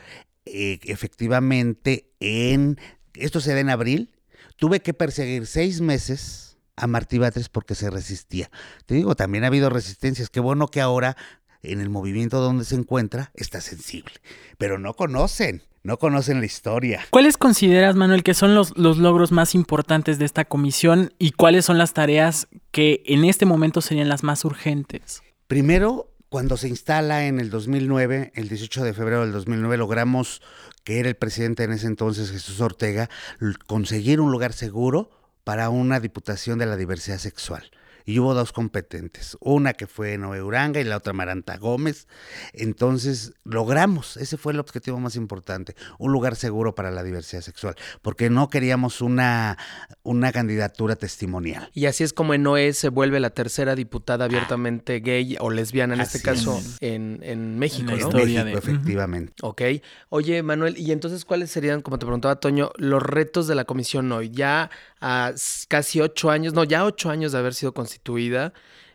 eh, 0.45 0.79
efectivamente 0.85 2.11
en, 2.21 2.79
esto 3.15 3.41
se 3.41 3.55
da 3.55 3.61
en 3.61 3.71
abril, 3.71 4.13
tuve 4.57 4.81
que 4.81 4.95
perseguir 4.95 5.47
seis 5.47 5.81
meses 5.81 6.59
a 6.77 6.87
Martí 6.87 7.19
Batres 7.19 7.49
porque 7.49 7.75
se 7.75 7.91
resistía. 7.91 8.51
Te 8.87 8.95
digo, 8.95 9.15
también 9.15 9.45
ha 9.45 9.49
habido 9.49 9.69
resistencias. 9.69 10.31
Qué 10.31 10.41
bueno 10.41 10.69
que 10.69 10.81
ahora 10.81 11.17
en 11.63 11.81
el 11.81 11.91
movimiento 11.91 12.41
donde 12.41 12.65
se 12.65 12.77
encuentra 12.77 13.31
está 13.35 13.61
sensible, 13.61 14.15
pero 14.59 14.79
no 14.79 14.95
conocen 14.95 15.63
no 15.89 15.99
conocen 15.99 16.41
la 16.41 16.47
historia. 16.47 17.01
¿Cuáles 17.09 17.39
consideras, 17.39 17.97
Manuel, 17.97 18.23
que 18.23 18.35
son 18.35 18.55
los, 18.55 18.77
los, 18.77 18.99
logros 18.99 19.33
más 19.33 19.55
importantes 19.55 20.19
de 20.19 20.27
esta 20.27 20.45
comisión 20.45 21.15
y 21.19 21.31
cuáles 21.31 21.65
son 21.65 21.79
las 21.79 21.95
tareas 21.95 22.47
que 22.73 23.03
en 23.07 23.25
este 23.25 23.47
momento 23.47 23.81
serían 23.81 24.11
las 24.11 24.23
más 24.23 24.45
urgentes? 24.45 25.23
Primero, 25.47 26.13
cuando 26.29 26.59
se 26.59 26.69
instala 26.69 27.25
en 27.25 27.41
el 27.41 27.49
2009, 27.49 28.33
el 28.35 28.51
18 28.51 28.85
de 28.85 28.93
febrero 28.93 29.23
del 29.23 29.33
2009, 29.33 29.79
logramos 29.79 30.43
que 30.85 31.01
era 31.01 31.09
el 31.09 31.17
presidente 31.17 31.65
en 31.65 31.73
ese 31.73 31.87
entonces, 31.87 32.31
Jesús 32.31 32.61
Ortega, 32.61 33.09
conseguir 33.67 34.21
un 34.21 34.31
lugar 34.31 34.53
seguro 34.53 35.11
para 35.43 35.71
una 35.71 36.01
diputación 36.01 36.59
de 36.59 36.67
la 36.67 36.77
diversidad 36.77 37.17
sexual 37.17 37.71
y 38.09 38.21
hubo 38.21 38.33
dos 38.33 38.53
competentes, 38.53 39.37
una 39.39 39.75
que 39.75 39.87
fue 39.87 40.17
Noé 40.17 40.41
Uranga 40.43 40.81
y 40.81 40.85
la 40.85 40.97
otra 40.97 41.13
Maranta 41.13 41.59
Gómez. 41.59 42.09
Entonces 42.55 43.35
logramos, 43.45 44.17
ese 44.17 44.39
fue 44.39 44.55
el 44.55 44.61
objetivo 44.61 44.99
más 44.99 45.15
importante, 45.15 45.77
un 45.99 46.11
lugar 46.11 46.35
seguro 46.35 46.75
para 46.75 46.91
la 46.91 47.03
diversidad 47.03 47.43
sexual, 47.43 47.75
porque 48.01 48.31
no 48.31 48.49
queríamos 48.49 49.03
una, 49.03 49.59
una 50.05 50.33
candidatura 50.33 50.97
testimonial. 50.97 51.71
Y 51.75 51.85
así 51.85 52.03
es 52.03 52.15
como 52.15 52.33
en 52.33 52.45
Noé 52.45 52.73
se 52.73 52.89
vuelve 52.89 53.21
la 53.21 53.29
tercera 53.29 53.75
diputada 53.75 54.25
abiertamente 54.25 55.01
gay 55.01 55.37
o 55.39 55.51
lesbiana, 55.51 55.93
en 55.93 56.01
este 56.01 56.23
caso 56.23 56.63
en, 56.81 57.21
en, 57.23 57.59
México, 57.59 57.93
en 57.93 58.01
¿no? 58.01 58.11
México, 58.11 58.57
efectivamente. 58.57 59.35
Ok. 59.43 59.61
Oye, 60.09 60.43
Manuel, 60.43 60.79
¿y 60.79 60.93
entonces 60.93 61.27
cuáles 61.27 61.51
serían, 61.51 61.83
como 61.83 61.99
te 61.99 62.07
preguntaba 62.07 62.37
Toño, 62.37 62.71
los 62.77 63.03
retos 63.03 63.47
de 63.49 63.55
la 63.55 63.67
comisión 63.67 64.11
hoy? 64.13 64.31
Ya 64.31 64.71
a 65.01 65.33
casi 65.69 66.01
ocho 66.01 66.31
años, 66.31 66.55
no, 66.55 66.65
ya 66.65 66.87
ocho 66.87 67.11
años 67.11 67.33
de 67.33 67.39
haber 67.39 67.55
sido 67.55 67.73
constituida, 67.73 67.98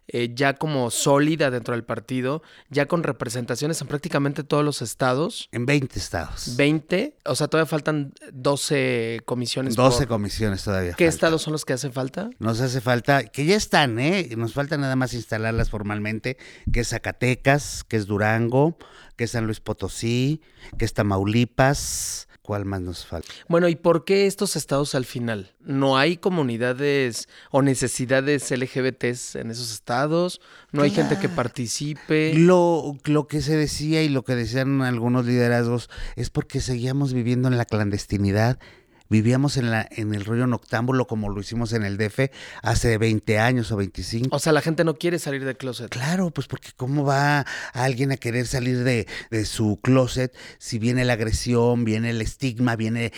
eh, 0.07 0.31
ya 0.35 0.53
como 0.55 0.91
sólida 0.91 1.49
dentro 1.49 1.73
del 1.75 1.85
partido, 1.85 2.43
ya 2.69 2.87
con 2.87 3.03
representaciones 3.03 3.79
en 3.81 3.87
prácticamente 3.87 4.43
todos 4.43 4.63
los 4.65 4.81
estados. 4.81 5.47
En 5.53 5.65
20 5.65 5.97
estados. 5.97 6.55
20, 6.57 7.15
o 7.25 7.35
sea, 7.35 7.47
todavía 7.47 7.69
faltan 7.69 8.11
12 8.33 9.21
comisiones. 9.23 9.75
12 9.75 9.99
por- 9.99 10.07
comisiones 10.09 10.61
todavía. 10.63 10.93
¿Qué 10.93 11.05
estados 11.07 11.41
son 11.41 11.53
los 11.53 11.63
que 11.63 11.71
hacen 11.73 11.93
falta? 11.93 12.29
Nos 12.39 12.59
hace 12.59 12.81
falta, 12.81 13.23
que 13.23 13.45
ya 13.45 13.55
están, 13.55 13.97
¿eh? 13.97 14.29
Nos 14.35 14.53
falta 14.53 14.75
nada 14.77 14.97
más 14.97 15.13
instalarlas 15.13 15.69
formalmente, 15.69 16.37
que 16.73 16.81
es 16.81 16.89
Zacatecas, 16.89 17.85
que 17.85 17.95
es 17.95 18.05
Durango, 18.05 18.77
que 19.15 19.23
es 19.23 19.31
San 19.31 19.45
Luis 19.45 19.61
Potosí, 19.61 20.41
que 20.77 20.83
es 20.85 20.93
Tamaulipas. 20.93 22.27
¿Cuál 22.43 22.65
más 22.65 22.81
nos 22.81 23.05
falta? 23.05 23.29
Bueno, 23.47 23.69
¿y 23.69 23.77
por 23.77 24.03
qué 24.03 24.27
estos 24.27 24.57
estados 24.57 24.95
al 24.95 25.05
final? 25.05 25.53
¿No 25.61 25.97
hay 25.97 26.17
comunidades 26.17 27.29
o 27.51 27.61
necesidades 27.61 28.51
LGBTs 28.51 29.37
en 29.37 29.49
esos 29.49 29.71
estados? 29.71 30.41
¿No 30.73 30.81
hay 30.83 30.91
gente 30.91 31.17
que 31.17 31.29
participe? 31.29 32.33
Lo, 32.35 32.97
lo 33.05 33.27
que 33.27 33.41
se 33.41 33.55
decía 33.55 34.03
y 34.03 34.09
lo 34.09 34.25
que 34.25 34.35
decían 34.35 34.81
algunos 34.81 35.25
liderazgos 35.25 35.89
es 36.17 36.29
porque 36.29 36.59
seguíamos 36.59 37.13
viviendo 37.13 37.47
en 37.47 37.57
la 37.57 37.63
clandestinidad. 37.63 38.59
Vivíamos 39.09 39.57
en, 39.57 39.69
la, 39.69 39.87
en 39.91 40.13
el 40.13 40.25
rollo 40.25 40.47
noctámbulo 40.47 41.05
como 41.07 41.29
lo 41.29 41.39
hicimos 41.41 41.73
en 41.73 41.83
el 41.83 41.97
DF 41.97 42.31
hace 42.61 42.97
20 42.97 43.37
años 43.39 43.71
o 43.71 43.77
25. 43.77 44.35
O 44.35 44.39
sea, 44.39 44.53
la 44.53 44.61
gente 44.61 44.83
no 44.83 44.95
quiere 44.95 45.19
salir 45.19 45.45
del 45.45 45.57
closet. 45.57 45.89
Claro, 45.89 46.31
pues 46.31 46.47
porque 46.47 46.69
cómo 46.75 47.03
va 47.03 47.45
alguien 47.73 48.11
a 48.11 48.17
querer 48.17 48.47
salir 48.47 48.83
de, 48.83 49.07
de 49.29 49.45
su 49.45 49.79
closet 49.83 50.35
si 50.57 50.79
viene 50.79 51.05
la 51.05 51.13
agresión, 51.13 51.83
viene 51.85 52.09
el 52.11 52.21
estigma, 52.21 52.75
viene 52.75 53.11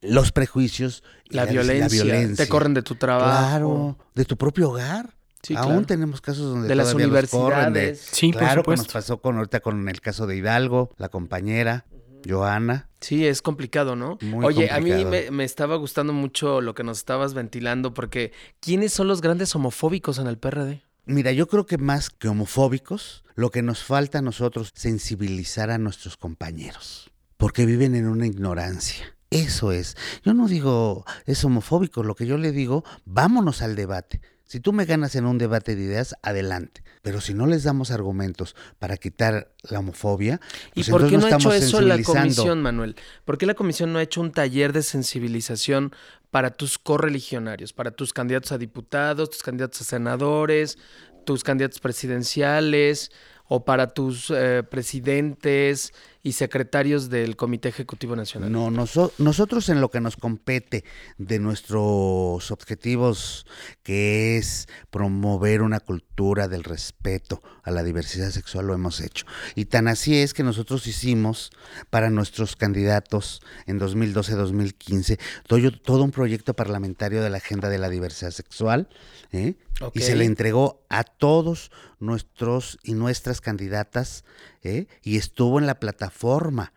los 0.00 0.32
prejuicios, 0.32 1.02
y 1.28 1.34
La 1.36 1.44
violencia, 1.46 2.04
te 2.36 2.48
corren 2.48 2.74
de 2.74 2.82
tu 2.82 2.94
trabajo. 2.94 3.48
Claro, 3.48 3.98
de 4.14 4.24
tu 4.24 4.36
propio 4.36 4.70
hogar. 4.70 5.14
Sí, 5.42 5.54
Aún 5.56 5.66
claro. 5.72 5.86
tenemos 5.86 6.20
casos 6.20 6.44
donde 6.52 6.68
De 6.68 6.76
las 6.76 6.92
todavía 6.92 7.20
los 7.20 7.30
corren 7.30 7.72
de- 7.72 7.80
universidades. 7.80 8.08
Sí, 8.12 8.30
por 8.32 8.40
claro, 8.42 8.62
que 8.62 8.70
nos 8.70 8.78
supuesto. 8.80 8.92
pasó 8.92 9.20
con 9.20 9.36
ahorita 9.38 9.58
con 9.60 9.88
el 9.88 10.00
caso 10.00 10.26
de 10.28 10.36
Hidalgo, 10.36 10.90
la 10.98 11.08
compañera 11.08 11.84
Joana. 12.28 12.88
Sí, 13.00 13.26
es 13.26 13.42
complicado, 13.42 13.96
¿no? 13.96 14.18
Muy 14.20 14.44
Oye, 14.44 14.70
a 14.70 14.80
mí 14.80 15.04
me, 15.04 15.30
me 15.30 15.44
estaba 15.44 15.76
gustando 15.76 16.12
mucho 16.12 16.60
lo 16.60 16.74
que 16.74 16.84
nos 16.84 16.98
estabas 16.98 17.34
ventilando 17.34 17.94
porque 17.94 18.32
¿quiénes 18.60 18.92
son 18.92 19.08
los 19.08 19.20
grandes 19.20 19.54
homofóbicos 19.54 20.18
en 20.18 20.26
el 20.26 20.38
PRD? 20.38 20.82
Mira, 21.04 21.32
yo 21.32 21.48
creo 21.48 21.66
que 21.66 21.78
más 21.78 22.10
que 22.10 22.28
homofóbicos, 22.28 23.24
lo 23.34 23.50
que 23.50 23.62
nos 23.62 23.82
falta 23.82 24.18
a 24.18 24.22
nosotros 24.22 24.70
sensibilizar 24.74 25.70
a 25.70 25.78
nuestros 25.78 26.16
compañeros, 26.16 27.10
porque 27.36 27.66
viven 27.66 27.96
en 27.96 28.06
una 28.06 28.26
ignorancia. 28.26 29.16
Eso 29.30 29.72
es. 29.72 29.96
Yo 30.24 30.34
no 30.34 30.46
digo 30.46 31.04
es 31.24 31.42
homofóbico, 31.44 32.02
lo 32.02 32.14
que 32.14 32.26
yo 32.26 32.36
le 32.38 32.52
digo, 32.52 32.84
vámonos 33.04 33.62
al 33.62 33.74
debate. 33.74 34.20
Si 34.52 34.60
tú 34.60 34.74
me 34.74 34.84
ganas 34.84 35.14
en 35.14 35.24
un 35.24 35.38
debate 35.38 35.74
de 35.76 35.82
ideas, 35.82 36.14
adelante. 36.20 36.84
Pero 37.00 37.22
si 37.22 37.32
no 37.32 37.46
les 37.46 37.62
damos 37.62 37.90
argumentos 37.90 38.54
para 38.78 38.98
quitar 38.98 39.50
la 39.62 39.78
homofobia, 39.78 40.42
¿Y 40.74 40.84
pues 40.84 40.90
por 40.90 41.08
qué 41.08 41.14
entonces 41.14 41.42
no 41.42 41.50
ha 41.50 41.56
hecho 41.56 41.66
eso 41.66 41.80
la 41.80 42.02
comisión, 42.02 42.60
Manuel? 42.60 42.96
¿Por 43.24 43.38
qué 43.38 43.46
la 43.46 43.54
comisión 43.54 43.94
no 43.94 43.98
ha 43.98 44.02
hecho 44.02 44.20
un 44.20 44.30
taller 44.30 44.74
de 44.74 44.82
sensibilización 44.82 45.94
para 46.30 46.50
tus 46.50 46.76
correligionarios, 46.76 47.72
para 47.72 47.92
tus 47.92 48.12
candidatos 48.12 48.52
a 48.52 48.58
diputados, 48.58 49.30
tus 49.30 49.42
candidatos 49.42 49.80
a 49.80 49.84
senadores, 49.84 50.76
tus 51.24 51.44
candidatos 51.44 51.80
presidenciales 51.80 53.10
o 53.48 53.64
para 53.64 53.94
tus 53.94 54.28
eh, 54.28 54.62
presidentes 54.70 55.94
y 56.24 56.32
secretarios 56.32 57.10
del 57.10 57.34
Comité 57.36 57.68
Ejecutivo 57.68 58.14
Nacional? 58.14 58.52
No, 58.52 58.70
noso- 58.70 59.12
nosotros 59.18 59.68
en 59.68 59.80
lo 59.80 59.90
que 59.90 60.00
nos 60.00 60.16
compete 60.16 60.84
de 61.18 61.40
nuestros 61.40 62.50
objetivos, 62.52 63.44
que 63.82 64.38
es 64.38 64.68
promover 64.90 65.62
una 65.62 65.80
cultura 65.80 66.46
del 66.46 66.62
respeto 66.62 67.42
a 67.64 67.72
la 67.72 67.82
diversidad 67.82 68.30
sexual, 68.30 68.66
lo 68.68 68.74
hemos 68.74 69.00
hecho. 69.00 69.26
Y 69.56 69.64
tan 69.64 69.88
así 69.88 70.16
es 70.18 70.32
que 70.32 70.44
nosotros 70.44 70.86
hicimos 70.86 71.50
para 71.90 72.08
nuestros 72.10 72.54
candidatos 72.54 73.40
en 73.66 73.80
2012-2015 73.80 75.18
todo, 75.48 75.72
todo 75.72 76.04
un 76.04 76.10
proyecto 76.12 76.54
parlamentario 76.54 77.22
de 77.22 77.30
la 77.30 77.38
agenda 77.38 77.68
de 77.68 77.78
la 77.78 77.88
diversidad 77.88 78.30
sexual, 78.30 78.88
¿eh? 79.32 79.54
Y 79.94 80.00
se 80.00 80.14
le 80.14 80.24
entregó 80.26 80.84
a 80.88 81.02
todos 81.02 81.72
nuestros 81.98 82.78
y 82.84 82.94
nuestras 82.94 83.40
candidatas, 83.40 84.24
¿eh? 84.62 84.86
y 85.02 85.16
estuvo 85.16 85.58
en 85.58 85.66
la 85.66 85.78
plataforma 85.80 86.72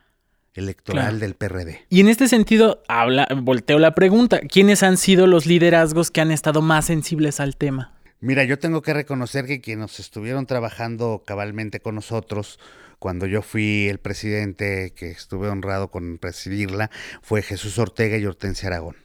electoral 0.54 1.04
Claro. 1.04 1.20
del 1.20 1.36
PRD. 1.36 1.86
Y 1.90 2.00
en 2.00 2.08
este 2.08 2.28
sentido, 2.28 2.82
habla, 2.88 3.28
volteo 3.42 3.78
la 3.80 3.94
pregunta. 3.94 4.40
¿Quiénes 4.40 4.84
han 4.84 4.98
sido 4.98 5.28
los 5.28 5.46
liderazgos 5.46 6.12
que 6.12 6.22
han 6.22 6.32
estado 6.32 6.62
más 6.62 6.86
sensibles 6.86 7.40
al 7.40 7.58
tema? 7.58 7.94
Mira, 8.22 8.44
yo 8.46 8.58
tengo 8.58 8.82
que 8.82 8.94
reconocer 8.94 9.46
que 9.46 9.60
quienes 9.62 10.00
estuvieron 10.00 10.46
trabajando 10.46 11.24
cabalmente 11.26 11.80
con 11.82 11.96
nosotros 11.96 12.60
cuando 12.98 13.26
yo 13.28 13.42
fui 13.42 13.88
el 13.90 14.00
presidente, 14.00 14.94
que 14.96 15.12
estuve 15.12 15.50
honrado 15.50 15.90
con 15.92 16.18
presidirla, 16.18 16.90
fue 17.22 17.42
Jesús 17.42 17.78
Ortega 17.78 18.18
y 18.18 18.26
Hortensia 18.26 18.70
Aragón. 18.70 18.96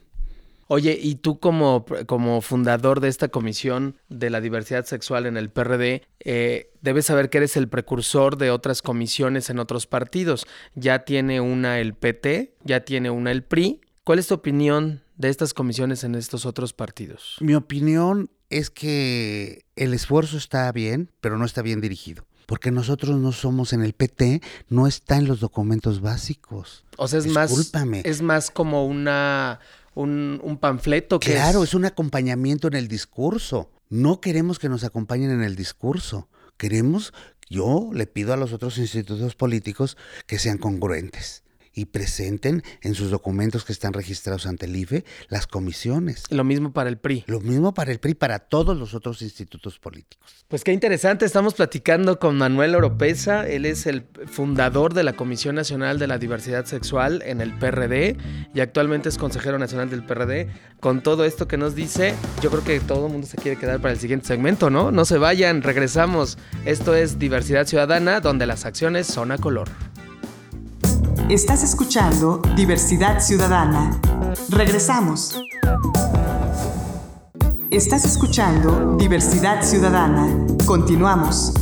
Oye, 0.73 0.97
y 1.01 1.15
tú 1.15 1.37
como, 1.37 1.83
como 2.05 2.39
fundador 2.39 3.01
de 3.01 3.09
esta 3.09 3.27
comisión 3.27 3.97
de 4.07 4.29
la 4.29 4.39
diversidad 4.39 4.85
sexual 4.85 5.25
en 5.25 5.35
el 5.35 5.49
PRD, 5.49 6.03
eh, 6.21 6.71
debes 6.81 7.07
saber 7.07 7.29
que 7.29 7.39
eres 7.39 7.57
el 7.57 7.67
precursor 7.67 8.37
de 8.37 8.51
otras 8.51 8.81
comisiones 8.81 9.49
en 9.49 9.59
otros 9.59 9.85
partidos. 9.85 10.45
Ya 10.73 10.99
tiene 10.99 11.41
una 11.41 11.81
el 11.81 11.93
PT, 11.93 12.55
ya 12.63 12.85
tiene 12.85 13.09
una 13.09 13.31
el 13.31 13.43
PRI. 13.43 13.81
¿Cuál 14.05 14.19
es 14.19 14.27
tu 14.27 14.35
opinión 14.35 15.03
de 15.17 15.27
estas 15.27 15.53
comisiones 15.53 16.05
en 16.05 16.15
estos 16.15 16.45
otros 16.45 16.71
partidos? 16.71 17.35
Mi 17.41 17.53
opinión 17.53 18.29
es 18.49 18.69
que 18.69 19.65
el 19.75 19.93
esfuerzo 19.93 20.37
está 20.37 20.71
bien, 20.71 21.11
pero 21.19 21.37
no 21.37 21.43
está 21.43 21.61
bien 21.61 21.81
dirigido. 21.81 22.23
Porque 22.45 22.71
nosotros 22.71 23.17
no 23.17 23.33
somos 23.33 23.73
en 23.73 23.83
el 23.83 23.91
PT, 23.91 24.41
no 24.69 24.87
está 24.87 25.17
en 25.17 25.27
los 25.27 25.41
documentos 25.41 25.99
básicos. 25.99 26.85
O 26.95 27.09
sea, 27.09 27.19
es 27.19 27.27
más, 27.27 27.49
Discúlpame. 27.49 28.03
es 28.05 28.21
más 28.21 28.51
como 28.51 28.85
una 28.85 29.59
un, 29.93 30.39
un 30.43 30.57
panfleto 30.57 31.19
que 31.19 31.31
Claro, 31.31 31.63
es, 31.63 31.69
es 31.69 31.73
un 31.75 31.85
acompañamiento 31.85 32.67
en 32.67 32.75
el 32.75 32.87
discurso. 32.87 33.69
No 33.89 34.21
queremos 34.21 34.59
que 34.59 34.69
nos 34.69 34.83
acompañen 34.83 35.31
en 35.31 35.43
el 35.43 35.55
discurso. 35.55 36.29
Queremos, 36.57 37.13
yo 37.49 37.89
le 37.93 38.07
pido 38.07 38.33
a 38.33 38.37
los 38.37 38.53
otros 38.53 38.77
institutos 38.77 39.35
políticos 39.35 39.97
que 40.27 40.39
sean 40.39 40.57
congruentes 40.57 41.43
y 41.73 41.85
presenten 41.85 42.63
en 42.81 42.95
sus 42.95 43.11
documentos 43.11 43.65
que 43.65 43.73
están 43.73 43.93
registrados 43.93 44.45
ante 44.45 44.65
el 44.65 44.75
IFE 44.75 45.05
las 45.29 45.47
comisiones. 45.47 46.23
lo 46.29 46.43
mismo 46.43 46.71
para 46.71 46.89
el 46.89 46.97
PRI. 46.97 47.23
Lo 47.27 47.39
mismo 47.39 47.73
para 47.73 47.91
el 47.91 47.99
PRI, 47.99 48.13
para 48.13 48.39
todos 48.39 48.77
los 48.77 48.93
otros 48.93 49.21
institutos 49.21 49.79
políticos. 49.79 50.45
Pues 50.47 50.63
qué 50.63 50.73
interesante, 50.73 51.25
estamos 51.25 51.53
platicando 51.53 52.19
con 52.19 52.37
Manuel 52.37 52.75
Oropesa, 52.75 53.47
él 53.47 53.65
es 53.65 53.85
el 53.85 54.05
fundador 54.27 54.93
de 54.93 55.03
la 55.03 55.13
Comisión 55.13 55.55
Nacional 55.55 55.97
de 55.97 56.07
la 56.07 56.17
Diversidad 56.17 56.65
Sexual 56.65 57.21
en 57.25 57.41
el 57.41 57.57
PRD 57.57 58.17
y 58.53 58.59
actualmente 58.59 59.09
es 59.09 59.17
consejero 59.17 59.57
nacional 59.57 59.89
del 59.89 60.03
PRD. 60.03 60.49
Con 60.79 61.01
todo 61.01 61.25
esto 61.25 61.47
que 61.47 61.57
nos 61.57 61.75
dice, 61.75 62.15
yo 62.41 62.49
creo 62.49 62.63
que 62.63 62.79
todo 62.79 63.05
el 63.05 63.11
mundo 63.11 63.27
se 63.27 63.37
quiere 63.37 63.57
quedar 63.57 63.79
para 63.79 63.93
el 63.93 63.99
siguiente 63.99 64.27
segmento, 64.27 64.69
¿no? 64.69 64.91
No 64.91 65.05
se 65.05 65.17
vayan, 65.17 65.61
regresamos. 65.61 66.37
Esto 66.65 66.95
es 66.95 67.19
Diversidad 67.19 67.67
Ciudadana, 67.67 68.19
donde 68.19 68.45
las 68.45 68.65
acciones 68.65 69.07
son 69.07 69.31
a 69.31 69.37
color. 69.37 69.69
Estás 71.29 71.63
escuchando 71.63 72.41
Diversidad 72.55 73.19
Ciudadana. 73.19 73.99
Regresamos. 74.49 75.41
Estás 77.69 78.05
escuchando 78.05 78.97
Diversidad 78.97 79.63
Ciudadana. 79.63 80.27
Continuamos. 80.65 81.53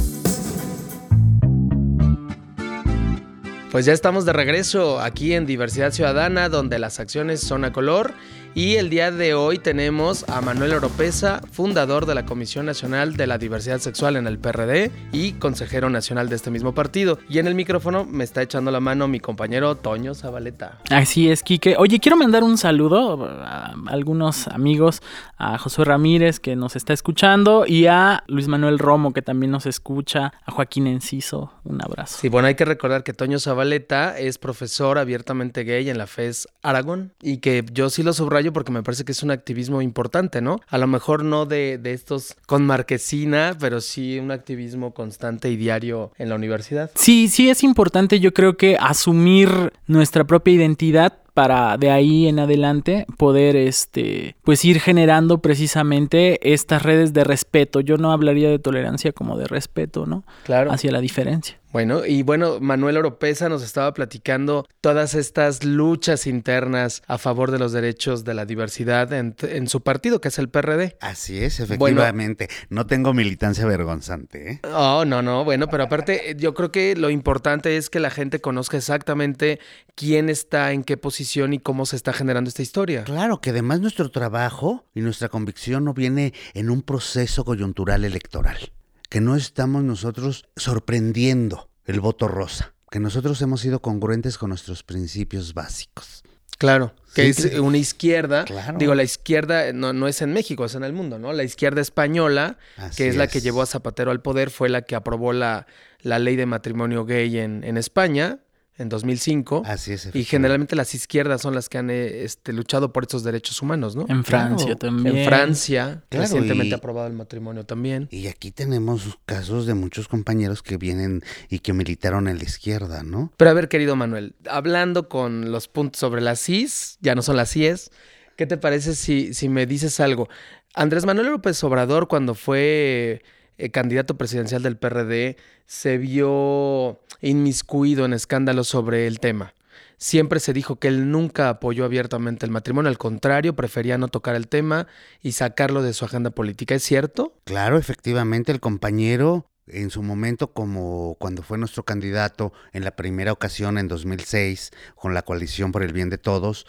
Pues 3.71 3.85
ya 3.85 3.93
estamos 3.93 4.25
de 4.25 4.33
regreso 4.33 4.99
aquí 4.99 5.33
en 5.33 5.45
Diversidad 5.45 5.91
Ciudadana, 5.91 6.49
donde 6.49 6.79
las 6.79 6.99
acciones 6.99 7.41
son 7.41 7.65
a 7.65 7.71
color. 7.71 8.13
Y 8.55 8.75
el 8.75 8.89
día 8.89 9.11
de 9.11 9.35
hoy 9.35 9.59
tenemos 9.59 10.27
a 10.27 10.41
Manuel 10.41 10.73
Oropesa, 10.73 11.39
fundador 11.51 12.07
de 12.07 12.15
la 12.15 12.25
Comisión 12.25 12.65
Nacional 12.65 13.15
de 13.15 13.27
la 13.27 13.37
Diversidad 13.37 13.77
Sexual 13.77 14.15
en 14.15 14.25
el 14.25 14.39
PRD 14.39 14.91
y 15.11 15.33
consejero 15.33 15.91
nacional 15.91 16.29
de 16.29 16.35
este 16.35 16.49
mismo 16.49 16.73
partido. 16.73 17.19
Y 17.29 17.37
en 17.37 17.45
el 17.45 17.53
micrófono 17.53 18.05
me 18.05 18.23
está 18.23 18.41
echando 18.41 18.71
la 18.71 18.79
mano 18.79 19.07
mi 19.07 19.19
compañero 19.19 19.75
Toño 19.75 20.15
Zabaleta. 20.15 20.79
Así 20.89 21.29
es, 21.29 21.43
Quique. 21.43 21.75
Oye, 21.77 21.99
quiero 21.99 22.17
mandar 22.17 22.43
un 22.43 22.57
saludo 22.57 23.23
a 23.23 23.75
algunos 23.85 24.47
amigos, 24.47 25.03
a 25.37 25.59
Josué 25.59 25.85
Ramírez 25.85 26.39
que 26.39 26.55
nos 26.55 26.75
está 26.75 26.93
escuchando 26.93 27.65
y 27.67 27.85
a 27.85 28.23
Luis 28.27 28.47
Manuel 28.47 28.79
Romo 28.79 29.13
que 29.13 29.21
también 29.21 29.51
nos 29.51 29.67
escucha, 29.67 30.33
a 30.43 30.51
Joaquín 30.51 30.87
Enciso. 30.87 31.53
Un 31.63 31.83
abrazo. 31.83 32.17
Sí, 32.19 32.29
bueno, 32.29 32.47
hay 32.47 32.55
que 32.55 32.65
recordar 32.65 33.03
que 33.03 33.13
Toño 33.13 33.39
Zabaleta 33.39 34.17
es 34.17 34.39
profesor 34.39 34.97
abiertamente 34.97 35.63
gay 35.63 35.87
en 35.87 35.99
la 35.99 36.07
FES 36.07 36.47
Aragón 36.63 37.13
y 37.21 37.37
que 37.37 37.63
yo 37.71 37.91
sí 37.91 38.01
lo 38.01 38.11
subrayo 38.11 38.38
porque 38.51 38.71
me 38.71 38.83
parece 38.83 39.03
que 39.05 39.11
es 39.11 39.23
un 39.23 39.31
activismo 39.31 39.81
importante, 39.81 40.41
¿no? 40.41 40.59
A 40.67 40.77
lo 40.77 40.87
mejor 40.87 41.23
no 41.23 41.45
de, 41.45 41.77
de 41.77 41.93
estos 41.93 42.35
con 42.45 42.65
marquesina, 42.65 43.55
pero 43.59 43.81
sí 43.81 44.19
un 44.19 44.31
activismo 44.31 44.93
constante 44.93 45.49
y 45.49 45.57
diario 45.57 46.11
en 46.17 46.29
la 46.29 46.35
universidad. 46.35 46.91
Sí, 46.95 47.27
sí 47.27 47.49
es 47.49 47.63
importante 47.63 48.19
yo 48.19 48.33
creo 48.33 48.57
que 48.57 48.77
asumir 48.79 49.73
nuestra 49.87 50.23
propia 50.23 50.53
identidad 50.53 51.13
para 51.33 51.77
de 51.77 51.89
ahí 51.91 52.27
en 52.27 52.39
adelante 52.39 53.05
poder 53.17 53.55
este 53.55 54.35
pues 54.43 54.65
ir 54.65 54.79
generando 54.79 55.41
precisamente 55.41 56.53
estas 56.53 56.83
redes 56.83 57.13
de 57.13 57.23
respeto. 57.23 57.79
Yo 57.79 57.97
no 57.97 58.11
hablaría 58.11 58.49
de 58.49 58.59
tolerancia 58.59 59.13
como 59.13 59.37
de 59.37 59.47
respeto, 59.47 60.05
¿no? 60.05 60.23
Claro. 60.43 60.71
Hacia 60.71 60.91
la 60.91 60.99
diferencia. 60.99 61.57
Bueno, 61.71 62.03
y 62.03 62.23
bueno, 62.23 62.59
Manuel 62.59 62.97
Oropesa 62.97 63.47
nos 63.47 63.61
estaba 63.61 63.93
platicando 63.93 64.67
todas 64.81 65.13
estas 65.13 65.63
luchas 65.63 66.25
internas 66.25 67.03
a 67.05 67.19
favor 67.19 67.51
de 67.51 67.59
los 67.59 67.73
derechos 67.73 68.23
de 68.23 68.33
la 68.33 68.45
diversidad 68.45 69.13
en, 69.13 69.67
su 69.67 69.81
partido, 69.81 70.19
que 70.19 70.29
es 70.29 70.39
el 70.39 70.49
PRD. 70.49 70.97
Así 70.99 71.43
es, 71.43 71.59
efectivamente. 71.59 72.49
no 72.69 72.87
tengo 72.87 73.13
militancia 73.13 73.67
vergonzante. 73.67 74.51
¿eh? 74.51 74.59
Oh, 74.63 75.05
no, 75.05 75.21
no, 75.21 75.45
bueno, 75.45 75.67
pero 75.67 75.83
aparte 75.83 76.35
yo 76.39 76.55
creo 76.55 76.71
que 76.71 76.95
lo 76.95 77.11
importante 77.11 77.77
es 77.77 77.91
que 77.91 77.99
la 77.99 78.09
gente 78.09 78.41
conozca 78.41 78.77
exactamente 78.77 79.59
quién 79.93 80.29
está 80.29 80.71
en 80.71 80.83
qué 80.83 80.97
posición 80.97 81.53
y 81.53 81.59
cómo 81.59 81.85
se 81.85 81.97
está 81.97 82.13
generando 82.13 82.47
esta 82.47 82.63
historia. 82.63 83.03
Claro, 83.03 83.41
que 83.41 83.51
además 83.51 83.79
nuestro 83.79 84.09
trabajo 84.09 84.85
y 84.95 85.01
nuestra 85.01 85.29
convicción 85.29 85.85
no 85.85 85.93
viene 85.93 86.33
en 86.55 86.71
un 86.71 86.81
proceso 86.81 87.45
coyuntural 87.45 88.05
electoral 88.05 88.71
que 89.09 89.21
no 89.21 89.35
estamos 89.35 89.83
nosotros 89.83 90.45
sorprendiendo 90.55 91.69
el 91.85 91.99
voto 91.99 92.27
rosa, 92.27 92.73
que 92.91 92.99
nosotros 92.99 93.41
hemos 93.41 93.61
sido 93.61 93.81
congruentes 93.81 94.37
con 94.37 94.49
nuestros 94.49 94.83
principios 94.83 95.53
básicos. 95.53 96.23
Claro, 96.59 96.93
que 97.15 97.29
es 97.29 97.57
una 97.57 97.77
izquierda. 97.77 98.45
Digo, 98.77 98.93
la 98.93 99.03
izquierda 99.03 99.71
no, 99.71 99.93
no, 99.93 100.09
es 100.09 100.21
en 100.21 100.33
México, 100.33 100.65
es 100.65 100.75
en 100.75 100.83
el 100.83 100.91
mundo, 100.91 101.17
¿no? 101.17 101.31
La 101.31 101.43
izquierda 101.43 101.79
española, 101.79 102.57
que 102.97 103.07
es, 103.07 103.15
la 103.15 103.27
que 103.27 103.39
llevó 103.39 103.61
a 103.61 103.65
Zapatero 103.65 104.11
al 104.11 104.21
poder, 104.21 104.49
fue 104.49 104.67
la 104.67 104.81
que 104.81 104.95
aprobó 104.95 105.31
la, 105.31 105.67
la 106.01 106.19
ley 106.19 106.35
de 106.35 106.45
matrimonio 106.45 107.05
gay 107.05 107.39
en, 107.39 107.63
en 107.63 107.77
España 107.77 108.39
en 108.79 108.89
2005. 108.89 109.63
Así 109.65 109.91
es. 109.91 110.09
Y 110.13 110.23
generalmente 110.23 110.75
las 110.75 110.95
izquierdas 110.95 111.41
son 111.41 111.53
las 111.53 111.69
que 111.69 111.77
han 111.77 111.89
eh, 111.89 112.23
este, 112.23 112.53
luchado 112.53 112.91
por 112.93 113.03
estos 113.03 113.23
derechos 113.23 113.61
humanos, 113.61 113.95
¿no? 113.95 114.05
En 114.07 114.23
Francia 114.23 114.75
también. 114.75 115.17
En 115.17 115.25
Francia, 115.25 116.03
recientemente 116.09 116.73
aprobado 116.73 117.07
el 117.07 117.13
matrimonio 117.13 117.65
también. 117.65 118.07
Y 118.09 118.27
aquí 118.27 118.51
tenemos 118.51 119.19
casos 119.25 119.65
de 119.65 119.73
muchos 119.73 120.07
compañeros 120.07 120.63
que 120.63 120.77
vienen 120.77 121.23
y 121.49 121.59
que 121.59 121.73
militaron 121.73 122.27
en 122.29 122.37
la 122.37 122.43
izquierda, 122.43 123.03
¿no? 123.03 123.31
Pero 123.35 123.51
a 123.51 123.53
ver, 123.53 123.67
querido 123.67 123.95
Manuel, 123.95 124.35
hablando 124.49 125.09
con 125.09 125.51
los 125.51 125.67
puntos 125.67 125.99
sobre 125.99 126.21
las 126.21 126.39
CIS, 126.41 126.97
ya 127.01 127.15
no 127.15 127.21
son 127.21 127.35
las 127.35 127.51
CIES, 127.51 127.91
¿qué 128.37 128.45
te 128.45 128.57
parece 128.57 128.95
si, 128.95 129.33
si 129.33 129.49
me 129.49 129.65
dices 129.65 129.99
algo? 129.99 130.29
Andrés 130.73 131.05
Manuel 131.05 131.27
López 131.27 131.61
Obrador, 131.65 132.07
cuando 132.07 132.33
fue 132.33 133.23
eh, 133.59 133.71
candidato 133.71 134.17
presidencial 134.17 134.63
del 134.63 134.77
PRD, 134.77 135.35
se 135.65 135.97
vio 135.97 136.99
inmiscuido 137.21 138.05
en 138.05 138.13
escándalos 138.13 138.69
sobre 138.69 139.05
el 139.05 139.19
tema. 139.19 139.53
Siempre 139.97 140.39
se 140.39 140.53
dijo 140.53 140.77
que 140.77 140.87
él 140.87 141.11
nunca 141.11 141.49
apoyó 141.49 141.83
abiertamente 141.83 142.45
el 142.45 142.53
matrimonio, 142.53 142.87
al 142.87 142.97
contrario, 142.97 143.57
prefería 143.57 143.97
no 143.97 144.07
tocar 144.07 144.35
el 144.35 144.47
tema 144.47 144.87
y 145.21 145.33
sacarlo 145.33 145.81
de 145.81 145.91
su 145.91 146.05
agenda 146.05 146.29
política. 146.29 146.73
¿Es 146.73 146.83
cierto? 146.83 147.33
Claro, 147.43 147.77
efectivamente, 147.77 148.53
el 148.53 148.61
compañero 148.61 149.45
en 149.67 149.89
su 149.89 150.01
momento 150.01 150.53
como 150.53 151.15
cuando 151.19 151.43
fue 151.43 151.57
nuestro 151.57 151.83
candidato 151.83 152.53
en 152.71 152.85
la 152.85 152.95
primera 152.95 153.33
ocasión 153.33 153.77
en 153.77 153.89
2006 153.89 154.71
con 154.95 155.13
la 155.13 155.21
coalición 155.21 155.71
por 155.73 155.83
el 155.83 155.91
bien 155.91 156.09
de 156.09 156.17
todos, 156.17 156.65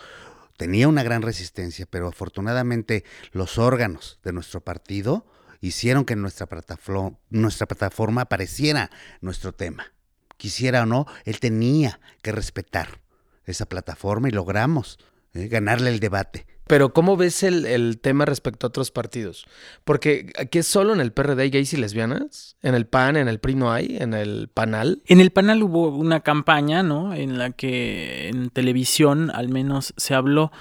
tenía 0.56 0.88
una 0.88 1.04
gran 1.04 1.22
resistencia, 1.22 1.86
pero 1.88 2.08
afortunadamente 2.08 3.04
los 3.32 3.58
órganos 3.58 4.18
de 4.24 4.32
nuestro 4.32 4.60
partido 4.60 5.24
hicieron 5.60 6.04
que 6.04 6.16
nuestra 6.16 6.46
plataforma, 6.46 7.18
nuestra 7.28 7.66
plataforma 7.66 8.22
apareciera 8.22 8.90
nuestro 9.20 9.52
tema. 9.52 9.92
Quisiera 10.36 10.82
o 10.82 10.86
no, 10.86 11.06
él 11.24 11.38
tenía 11.38 12.00
que 12.22 12.32
respetar 12.32 13.00
esa 13.44 13.66
plataforma 13.66 14.28
y 14.28 14.32
logramos 14.32 14.98
eh, 15.34 15.48
ganarle 15.48 15.90
el 15.90 16.00
debate. 16.00 16.46
Pero 16.70 16.92
¿cómo 16.92 17.16
ves 17.16 17.42
el, 17.42 17.98
tema 18.00 18.26
respecto 18.26 18.64
a 18.64 18.68
otros 18.68 18.92
partidos? 18.92 19.44
Porque 19.82 20.32
aquí 20.38 20.58
es 20.58 20.68
solo 20.68 20.92
en 20.92 21.00
el 21.00 21.12
PRD 21.12 21.42
hay 21.42 21.50
gays 21.50 21.72
y 21.72 21.76
lesbianas, 21.76 22.56
en 22.62 22.76
el 22.76 22.86
PAN, 22.86 23.16
en 23.16 23.26
el 23.26 23.40
PRI 23.40 23.56
no 23.56 23.72
hay, 23.72 23.96
en 23.98 24.14
el 24.14 24.48
PANAL. 24.54 25.02
En 25.06 25.20
el 25.20 25.32
PANAL 25.32 25.64
hubo 25.64 25.88
una 25.88 26.20
campaña, 26.20 26.84
¿no? 26.84 27.12
En 27.12 27.38
la 27.38 27.50
que 27.50 28.28
en 28.28 28.50
televisión 28.50 29.32
al 29.34 29.48
menos 29.48 29.94
se 29.96 30.14
habló 30.14 30.52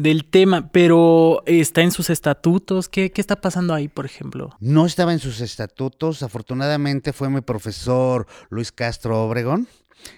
del 0.00 0.24
tema, 0.24 0.70
pero 0.72 1.42
está 1.46 1.82
en 1.82 1.90
sus 1.90 2.10
estatutos. 2.10 2.88
¿Qué, 2.88 3.10
¿Qué, 3.10 3.20
está 3.20 3.40
pasando 3.40 3.74
ahí, 3.74 3.88
por 3.88 4.06
ejemplo? 4.06 4.50
No 4.60 4.86
estaba 4.86 5.12
en 5.12 5.18
sus 5.18 5.40
estatutos. 5.40 6.22
Afortunadamente 6.22 7.12
fue 7.12 7.30
mi 7.30 7.40
profesor 7.40 8.26
Luis 8.50 8.72
Castro 8.72 9.24
Obregón, 9.24 9.68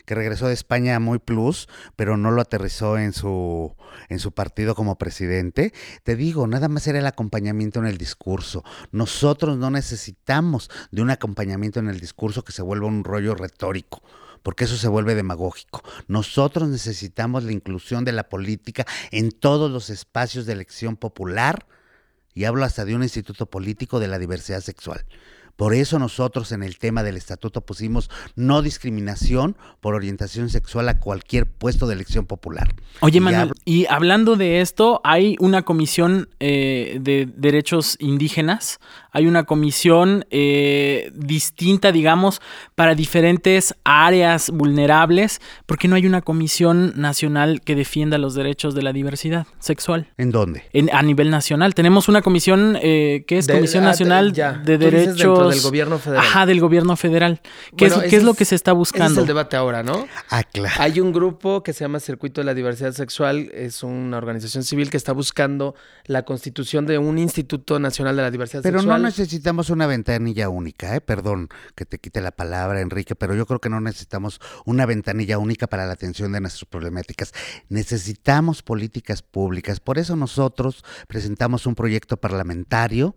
que 0.06 0.14
regresó 0.14 0.48
de 0.48 0.54
España 0.54 0.98
muy 1.00 1.18
plus, 1.18 1.68
pero 1.96 2.16
no 2.16 2.30
lo 2.30 2.40
aterrizó 2.40 2.98
en 2.98 3.12
su, 3.12 3.74
en 4.08 4.18
su 4.18 4.32
partido 4.32 4.74
como 4.74 4.96
presidente. 4.96 5.72
Te 6.02 6.16
digo, 6.16 6.46
nada 6.46 6.68
más 6.68 6.86
era 6.86 6.98
el 6.98 7.06
acompañamiento 7.06 7.78
en 7.80 7.86
el 7.86 7.98
discurso. 7.98 8.64
Nosotros 8.92 9.58
no 9.58 9.70
necesitamos 9.70 10.70
de 10.90 11.02
un 11.02 11.10
acompañamiento 11.10 11.80
en 11.80 11.88
el 11.88 12.00
discurso 12.00 12.44
que 12.44 12.52
se 12.52 12.62
vuelva 12.62 12.86
un 12.86 13.04
rollo 13.04 13.34
retórico 13.34 14.02
porque 14.42 14.64
eso 14.64 14.76
se 14.76 14.88
vuelve 14.88 15.14
demagógico. 15.14 15.82
Nosotros 16.06 16.68
necesitamos 16.68 17.44
la 17.44 17.52
inclusión 17.52 18.04
de 18.04 18.12
la 18.12 18.28
política 18.28 18.86
en 19.10 19.30
todos 19.30 19.70
los 19.70 19.90
espacios 19.90 20.46
de 20.46 20.52
elección 20.52 20.96
popular, 20.96 21.66
y 22.34 22.44
hablo 22.44 22.64
hasta 22.64 22.84
de 22.84 22.94
un 22.94 23.02
instituto 23.02 23.46
político 23.46 23.98
de 23.98 24.06
la 24.06 24.18
diversidad 24.18 24.60
sexual. 24.60 25.04
Por 25.58 25.74
eso 25.74 25.98
nosotros 25.98 26.52
en 26.52 26.62
el 26.62 26.78
tema 26.78 27.02
del 27.02 27.16
estatuto 27.16 27.62
pusimos 27.62 28.10
no 28.36 28.62
discriminación 28.62 29.56
por 29.80 29.96
orientación 29.96 30.50
sexual 30.50 30.88
a 30.88 31.00
cualquier 31.00 31.46
puesto 31.50 31.88
de 31.88 31.94
elección 31.94 32.26
popular. 32.26 32.76
Oye, 33.00 33.20
Manuel, 33.20 33.50
y 33.64 33.86
hablando 33.86 34.36
de 34.36 34.60
esto, 34.60 35.00
hay 35.02 35.34
una 35.40 35.62
comisión 35.62 36.28
eh, 36.38 36.98
de 37.00 37.28
derechos 37.36 37.96
indígenas, 37.98 38.78
hay 39.18 39.26
una 39.26 39.44
comisión 39.44 40.24
eh, 40.30 41.10
distinta, 41.12 41.90
digamos, 41.90 42.40
para 42.76 42.94
diferentes 42.94 43.74
áreas 43.82 44.50
vulnerables, 44.50 45.40
¿por 45.66 45.76
qué 45.76 45.88
no 45.88 45.96
hay 45.96 46.06
una 46.06 46.22
comisión 46.22 46.92
nacional 46.94 47.60
que 47.62 47.74
defienda 47.74 48.16
los 48.16 48.34
derechos 48.34 48.76
de 48.76 48.82
la 48.82 48.92
diversidad 48.92 49.46
sexual? 49.58 50.08
¿En 50.18 50.30
dónde? 50.30 50.62
a 50.92 51.02
nivel 51.02 51.30
nacional. 51.30 51.74
Tenemos 51.74 52.08
una 52.08 52.22
comisión 52.22 52.78
eh, 52.80 53.24
que 53.26 53.38
es 53.38 53.48
Comisión 53.48 53.82
Nacional 53.82 54.32
de 54.32 54.78
Derechos 54.78 55.50
del 55.50 55.62
gobierno 55.62 55.98
federal. 55.98 56.24
Ajá, 56.24 56.46
del 56.46 56.60
gobierno 56.60 56.96
federal. 56.96 57.40
¿Qué, 57.76 57.86
es, 57.86 58.22
lo 58.22 58.34
que 58.34 58.44
se 58.44 58.54
está 58.54 58.72
buscando? 58.72 59.14
es 59.14 59.18
el 59.18 59.26
debate 59.26 59.56
ahora, 59.56 59.82
¿no? 59.82 60.06
Ah, 60.30 60.44
claro. 60.44 60.76
Hay 60.78 61.00
un 61.00 61.12
grupo 61.12 61.64
que 61.64 61.72
se 61.72 61.84
llama 61.84 61.98
Circuito 61.98 62.40
de 62.40 62.44
la 62.44 62.54
Diversidad 62.54 62.92
Sexual, 62.92 63.50
es 63.52 63.82
una 63.82 64.16
organización 64.16 64.62
civil 64.62 64.90
que 64.90 64.96
está 64.96 65.12
buscando 65.12 65.74
la 66.04 66.22
constitución 66.22 66.86
de 66.86 66.98
un 66.98 67.18
Instituto 67.18 67.80
Nacional 67.80 68.14
de 68.14 68.22
la 68.22 68.30
Diversidad 68.30 68.62
pero 68.62 68.78
Sexual. 68.78 68.96
Pero 68.96 69.02
no 69.02 69.07
necesitamos 69.08 69.70
una 69.70 69.86
ventanilla 69.86 70.50
única, 70.50 70.94
¿eh? 70.94 71.00
Perdón 71.00 71.48
que 71.74 71.86
te 71.86 71.98
quite 71.98 72.20
la 72.20 72.30
palabra, 72.30 72.80
Enrique, 72.80 73.14
pero 73.14 73.34
yo 73.34 73.46
creo 73.46 73.58
que 73.58 73.70
no 73.70 73.80
necesitamos 73.80 74.38
una 74.66 74.84
ventanilla 74.84 75.38
única 75.38 75.66
para 75.66 75.86
la 75.86 75.94
atención 75.94 76.32
de 76.32 76.40
nuestras 76.40 76.66
problemáticas. 76.66 77.32
Necesitamos 77.70 78.62
políticas 78.62 79.22
públicas. 79.22 79.80
Por 79.80 79.98
eso 79.98 80.14
nosotros 80.14 80.84
presentamos 81.06 81.66
un 81.66 81.74
proyecto 81.74 82.18
parlamentario 82.18 83.16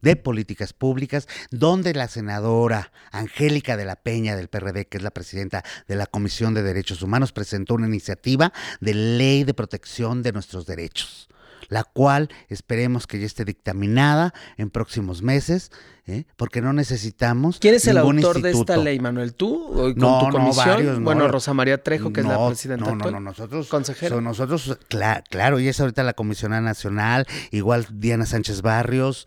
de 0.00 0.16
políticas 0.16 0.72
públicas, 0.72 1.28
donde 1.50 1.92
la 1.92 2.08
senadora 2.08 2.90
Angélica 3.12 3.76
de 3.76 3.84
la 3.84 3.96
Peña 3.96 4.34
del 4.34 4.48
PRD, 4.48 4.86
que 4.86 4.96
es 4.96 5.02
la 5.02 5.10
presidenta 5.10 5.62
de 5.86 5.96
la 5.96 6.06
Comisión 6.06 6.54
de 6.54 6.62
Derechos 6.62 7.02
Humanos, 7.02 7.32
presentó 7.32 7.74
una 7.74 7.86
iniciativa 7.86 8.52
de 8.80 8.94
ley 8.94 9.44
de 9.44 9.52
protección 9.52 10.22
de 10.22 10.32
nuestros 10.32 10.64
derechos 10.64 11.28
la 11.68 11.84
cual 11.84 12.30
esperemos 12.48 13.06
que 13.06 13.20
ya 13.20 13.26
esté 13.26 13.44
dictaminada 13.44 14.34
en 14.56 14.70
próximos 14.70 15.22
meses, 15.22 15.70
¿eh? 16.06 16.24
porque 16.36 16.60
no 16.60 16.72
necesitamos. 16.72 17.58
¿Quién 17.58 17.74
es 17.74 17.86
el 17.86 17.98
autor 17.98 18.42
de 18.42 18.50
esta 18.50 18.76
ley, 18.76 18.98
Manuel? 18.98 19.34
¿Tú? 19.34 19.70
¿Con 19.72 19.94
no, 19.96 20.20
tu 20.20 20.30
comisión? 20.30 20.86
No, 20.86 21.00
bueno, 21.00 21.28
Rosa 21.28 21.54
María 21.54 21.82
Trejo, 21.82 22.12
que 22.12 22.20
es 22.20 22.26
la 22.26 22.46
presidenta. 22.46 22.90
No, 22.90 22.96
no, 22.96 23.10
no, 23.10 23.20
nosotros. 23.20 23.68
Consejero. 23.68 24.20
nosotros, 24.20 24.78
claro, 25.28 25.60
y 25.60 25.68
es 25.68 25.80
ahorita 25.80 26.02
la 26.02 26.14
comisionada 26.14 26.62
nacional, 26.62 27.26
igual 27.50 27.86
Diana 27.90 28.26
Sánchez 28.26 28.62
Barrios, 28.62 29.26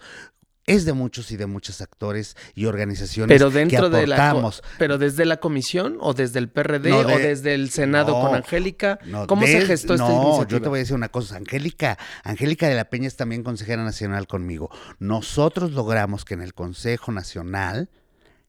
es 0.67 0.85
de 0.85 0.93
muchos 0.93 1.31
y 1.31 1.37
de 1.37 1.47
muchos 1.47 1.81
actores 1.81 2.37
y 2.53 2.65
organizaciones 2.65 3.35
pero 3.35 3.49
dentro 3.49 3.89
de 3.89 4.05
la 4.05 4.51
pero 4.77 4.97
desde 4.97 5.25
la 5.25 5.37
comisión 5.37 5.97
o 5.99 6.13
desde 6.13 6.39
el 6.39 6.49
PRD 6.49 6.93
o 6.93 7.03
desde 7.03 7.55
el 7.55 7.71
Senado 7.71 8.13
con 8.21 8.35
Angélica 8.35 8.99
cómo 9.27 9.47
se 9.47 9.61
gestó 9.65 9.95
esta 9.95 10.05
iniciativa 10.05 10.43
no 10.43 10.47
yo 10.47 10.61
te 10.61 10.69
voy 10.69 10.77
a 10.77 10.81
decir 10.81 10.95
una 10.95 11.09
cosa 11.09 11.37
Angélica 11.37 11.97
Angélica 12.23 12.67
de 12.67 12.75
la 12.75 12.89
Peña 12.89 13.07
es 13.07 13.15
también 13.15 13.43
consejera 13.43 13.83
nacional 13.83 14.27
conmigo. 14.27 14.69
Nosotros 14.99 15.71
logramos 15.71 16.25
que 16.25 16.33
en 16.33 16.41
el 16.41 16.53
Consejo 16.53 17.11
Nacional 17.11 17.89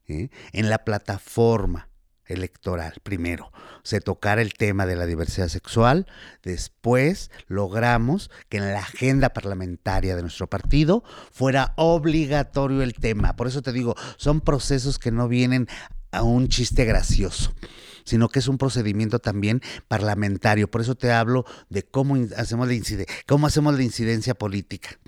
¿eh? 0.06 0.30
en 0.52 0.70
la 0.70 0.84
plataforma 0.84 1.88
electoral. 2.28 2.94
Primero, 3.02 3.52
se 3.82 4.00
tocara 4.00 4.42
el 4.42 4.54
tema 4.54 4.86
de 4.86 4.96
la 4.96 5.06
diversidad 5.06 5.48
sexual. 5.48 6.06
Después, 6.42 7.30
logramos 7.48 8.30
que 8.48 8.58
en 8.58 8.72
la 8.72 8.80
agenda 8.80 9.30
parlamentaria 9.30 10.14
de 10.14 10.22
nuestro 10.22 10.48
partido 10.48 11.02
fuera 11.32 11.72
obligatorio 11.76 12.82
el 12.82 12.94
tema. 12.94 13.36
Por 13.36 13.46
eso 13.46 13.62
te 13.62 13.72
digo, 13.72 13.96
son 14.16 14.40
procesos 14.40 14.98
que 14.98 15.10
no 15.10 15.28
vienen 15.28 15.66
a 16.12 16.22
un 16.22 16.48
chiste 16.48 16.84
gracioso 16.84 17.54
sino 18.08 18.30
que 18.30 18.38
es 18.38 18.48
un 18.48 18.56
procedimiento 18.56 19.18
también 19.18 19.60
parlamentario. 19.86 20.70
Por 20.70 20.80
eso 20.80 20.94
te 20.94 21.12
hablo 21.12 21.44
de 21.68 21.82
cómo 21.82 22.16
hacemos 22.38 22.66
la, 22.66 22.74
cómo 23.26 23.46
hacemos 23.46 23.76
la 23.76 23.82
incidencia 23.82 24.34
política. 24.34 24.98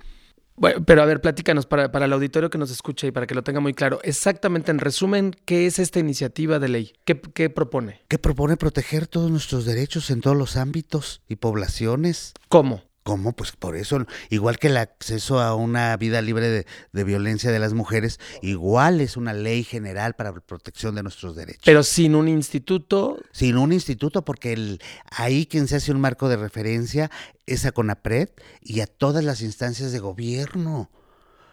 Bueno, 0.61 0.85
pero 0.85 1.03
a 1.03 1.07
ver, 1.07 1.23
platícanos 1.23 1.65
para, 1.65 1.91
para, 1.91 2.05
el 2.05 2.13
auditorio 2.13 2.51
que 2.51 2.59
nos 2.59 2.71
escucha 2.71 3.07
y 3.07 3.13
para 3.13 3.27
que 3.27 3.35
lo 3.35 3.43
tenga 3.43 3.61
muy 3.61 3.73
claro. 3.73 3.99
Exactamente, 4.03 4.71
en 4.71 4.79
resumen, 4.79 5.35
¿qué 5.47 5.65
es 5.65 5.79
esta 5.79 6.01
iniciativa 6.01 6.59
de 6.59 6.69
ley? 6.69 6.93
¿Qué, 7.07 7.19
qué 7.19 7.49
propone? 7.49 8.03
Que 8.09 8.19
propone 8.19 8.59
proteger 8.59 9.07
todos 9.07 9.31
nuestros 9.31 9.65
derechos 9.65 10.11
en 10.11 10.21
todos 10.21 10.37
los 10.37 10.59
ámbitos 10.59 11.23
y 11.29 11.37
poblaciones. 11.37 12.35
¿Cómo? 12.51 12.83
¿Cómo? 13.11 13.33
Pues 13.33 13.51
por 13.51 13.75
eso, 13.75 14.07
igual 14.29 14.61
que 14.61 14.69
el 14.69 14.77
acceso 14.77 15.41
a 15.41 15.57
una 15.57 15.97
vida 15.97 16.23
libre 16.23 16.65
de, 16.93 17.05
violencia 17.05 17.51
de 17.51 17.59
las 17.59 17.75
mujeres, 17.75 18.21
igual 18.41 19.01
es 19.01 19.17
una 19.17 19.33
ley 19.33 19.65
general 19.65 20.15
para 20.15 20.31
la 20.31 20.39
protección 20.39 20.95
de 20.95 21.03
nuestros 21.03 21.35
derechos. 21.35 21.63
Pero 21.65 21.83
sin 21.83 22.15
un 22.15 22.29
instituto. 22.29 23.19
Sin 23.33 23.57
un 23.57 23.73
instituto, 23.73 24.25
porque 24.25 24.53
el, 24.53 24.81
ahí 25.11 25.47
quien 25.47 25.67
se 25.67 25.75
hace 25.75 25.91
un 25.91 26.01
marco 26.01 26.29
de 26.29 26.37
referencia 26.37 27.11
es 27.47 27.67
a 27.67 27.73
CONAPRED 27.73 28.29
y 28.61 28.79
a 28.79 28.87
todas 28.87 29.25
las 29.25 29.43
instancias 29.43 29.91
de 29.91 29.99
gobierno. 29.99 30.89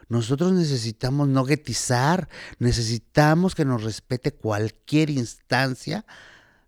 Nosotros 0.09 0.51
necesitamos 0.51 1.27
no 1.27 1.43
guetizar, 1.43 2.29
necesitamos 2.59 3.55
que 3.55 3.65
nos 3.65 3.81
respete 3.81 4.31
cualquier 4.31 5.09
instancia 5.09 6.05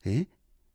¿eh? 0.04 0.25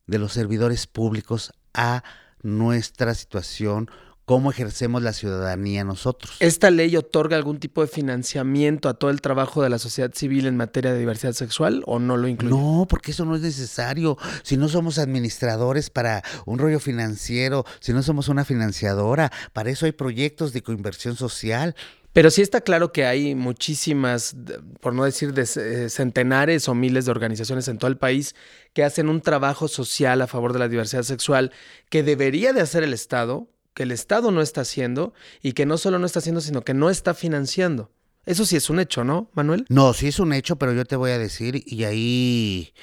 de 0.06 0.18
los 0.20 0.32
servidores 0.32 0.86
públicos 0.86 1.52
a 1.72 2.04
nuestra 2.44 3.14
situación, 3.14 3.90
cómo 4.24 4.50
ejercemos 4.50 5.02
la 5.02 5.12
ciudadanía 5.12 5.84
nosotros. 5.84 6.36
¿Esta 6.40 6.70
ley 6.70 6.96
otorga 6.96 7.36
algún 7.36 7.58
tipo 7.58 7.82
de 7.82 7.88
financiamiento 7.88 8.88
a 8.88 8.94
todo 8.94 9.10
el 9.10 9.20
trabajo 9.20 9.62
de 9.62 9.70
la 9.70 9.78
sociedad 9.78 10.12
civil 10.14 10.46
en 10.46 10.56
materia 10.56 10.92
de 10.92 10.98
diversidad 10.98 11.32
sexual 11.32 11.82
o 11.86 11.98
no 11.98 12.16
lo 12.16 12.28
incluye? 12.28 12.54
No, 12.54 12.86
porque 12.88 13.10
eso 13.10 13.24
no 13.24 13.34
es 13.34 13.42
necesario. 13.42 14.16
Si 14.42 14.56
no 14.56 14.68
somos 14.68 14.98
administradores 14.98 15.90
para 15.90 16.22
un 16.46 16.58
rollo 16.58 16.80
financiero, 16.80 17.64
si 17.80 17.92
no 17.92 18.02
somos 18.02 18.28
una 18.28 18.44
financiadora, 18.44 19.30
para 19.52 19.70
eso 19.70 19.86
hay 19.86 19.92
proyectos 19.92 20.52
de 20.52 20.62
coinversión 20.62 21.16
social. 21.16 21.74
Pero 22.14 22.30
sí 22.30 22.42
está 22.42 22.60
claro 22.60 22.92
que 22.92 23.06
hay 23.06 23.34
muchísimas, 23.34 24.36
por 24.80 24.94
no 24.94 25.02
decir 25.02 25.34
de 25.34 25.42
eh, 25.42 25.90
centenares 25.90 26.68
o 26.68 26.74
miles 26.74 27.06
de 27.06 27.10
organizaciones 27.10 27.66
en 27.66 27.76
todo 27.76 27.88
el 27.90 27.96
país 27.96 28.36
que 28.72 28.84
hacen 28.84 29.08
un 29.08 29.20
trabajo 29.20 29.66
social 29.66 30.22
a 30.22 30.28
favor 30.28 30.52
de 30.52 30.60
la 30.60 30.68
diversidad 30.68 31.02
sexual 31.02 31.50
que 31.90 32.04
debería 32.04 32.52
de 32.52 32.60
hacer 32.60 32.84
el 32.84 32.92
Estado, 32.92 33.48
que 33.74 33.82
el 33.82 33.90
Estado 33.90 34.30
no 34.30 34.42
está 34.42 34.60
haciendo 34.60 35.12
y 35.42 35.54
que 35.54 35.66
no 35.66 35.76
solo 35.76 35.98
no 35.98 36.06
está 36.06 36.20
haciendo, 36.20 36.40
sino 36.40 36.62
que 36.62 36.72
no 36.72 36.88
está 36.88 37.14
financiando. 37.14 37.90
Eso 38.26 38.46
sí 38.46 38.54
es 38.54 38.70
un 38.70 38.78
hecho, 38.78 39.02
¿no, 39.02 39.28
Manuel? 39.34 39.66
No, 39.68 39.92
sí 39.92 40.06
es 40.06 40.20
un 40.20 40.32
hecho, 40.32 40.54
pero 40.54 40.72
yo 40.72 40.84
te 40.84 40.94
voy 40.94 41.10
a 41.10 41.18
decir, 41.18 41.64
y 41.66 41.82
ahí 41.82 42.74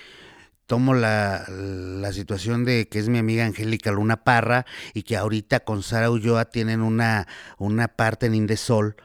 tomo 0.65 0.93
la, 0.93 1.45
la, 1.47 2.11
situación 2.11 2.65
de 2.65 2.89
que 2.89 2.99
es 2.99 3.07
mi 3.07 3.17
amiga 3.17 3.45
Angélica 3.45 3.93
Luna 3.93 4.25
Parra 4.25 4.65
y 4.93 5.03
que 5.03 5.15
ahorita 5.15 5.61
con 5.61 5.83
Sara 5.83 6.11
Ulloa 6.11 6.45
tienen 6.45 6.81
una, 6.81 7.27
una 7.57 7.87
parte 7.87 8.25
en 8.25 8.35
Indesol 8.35 8.97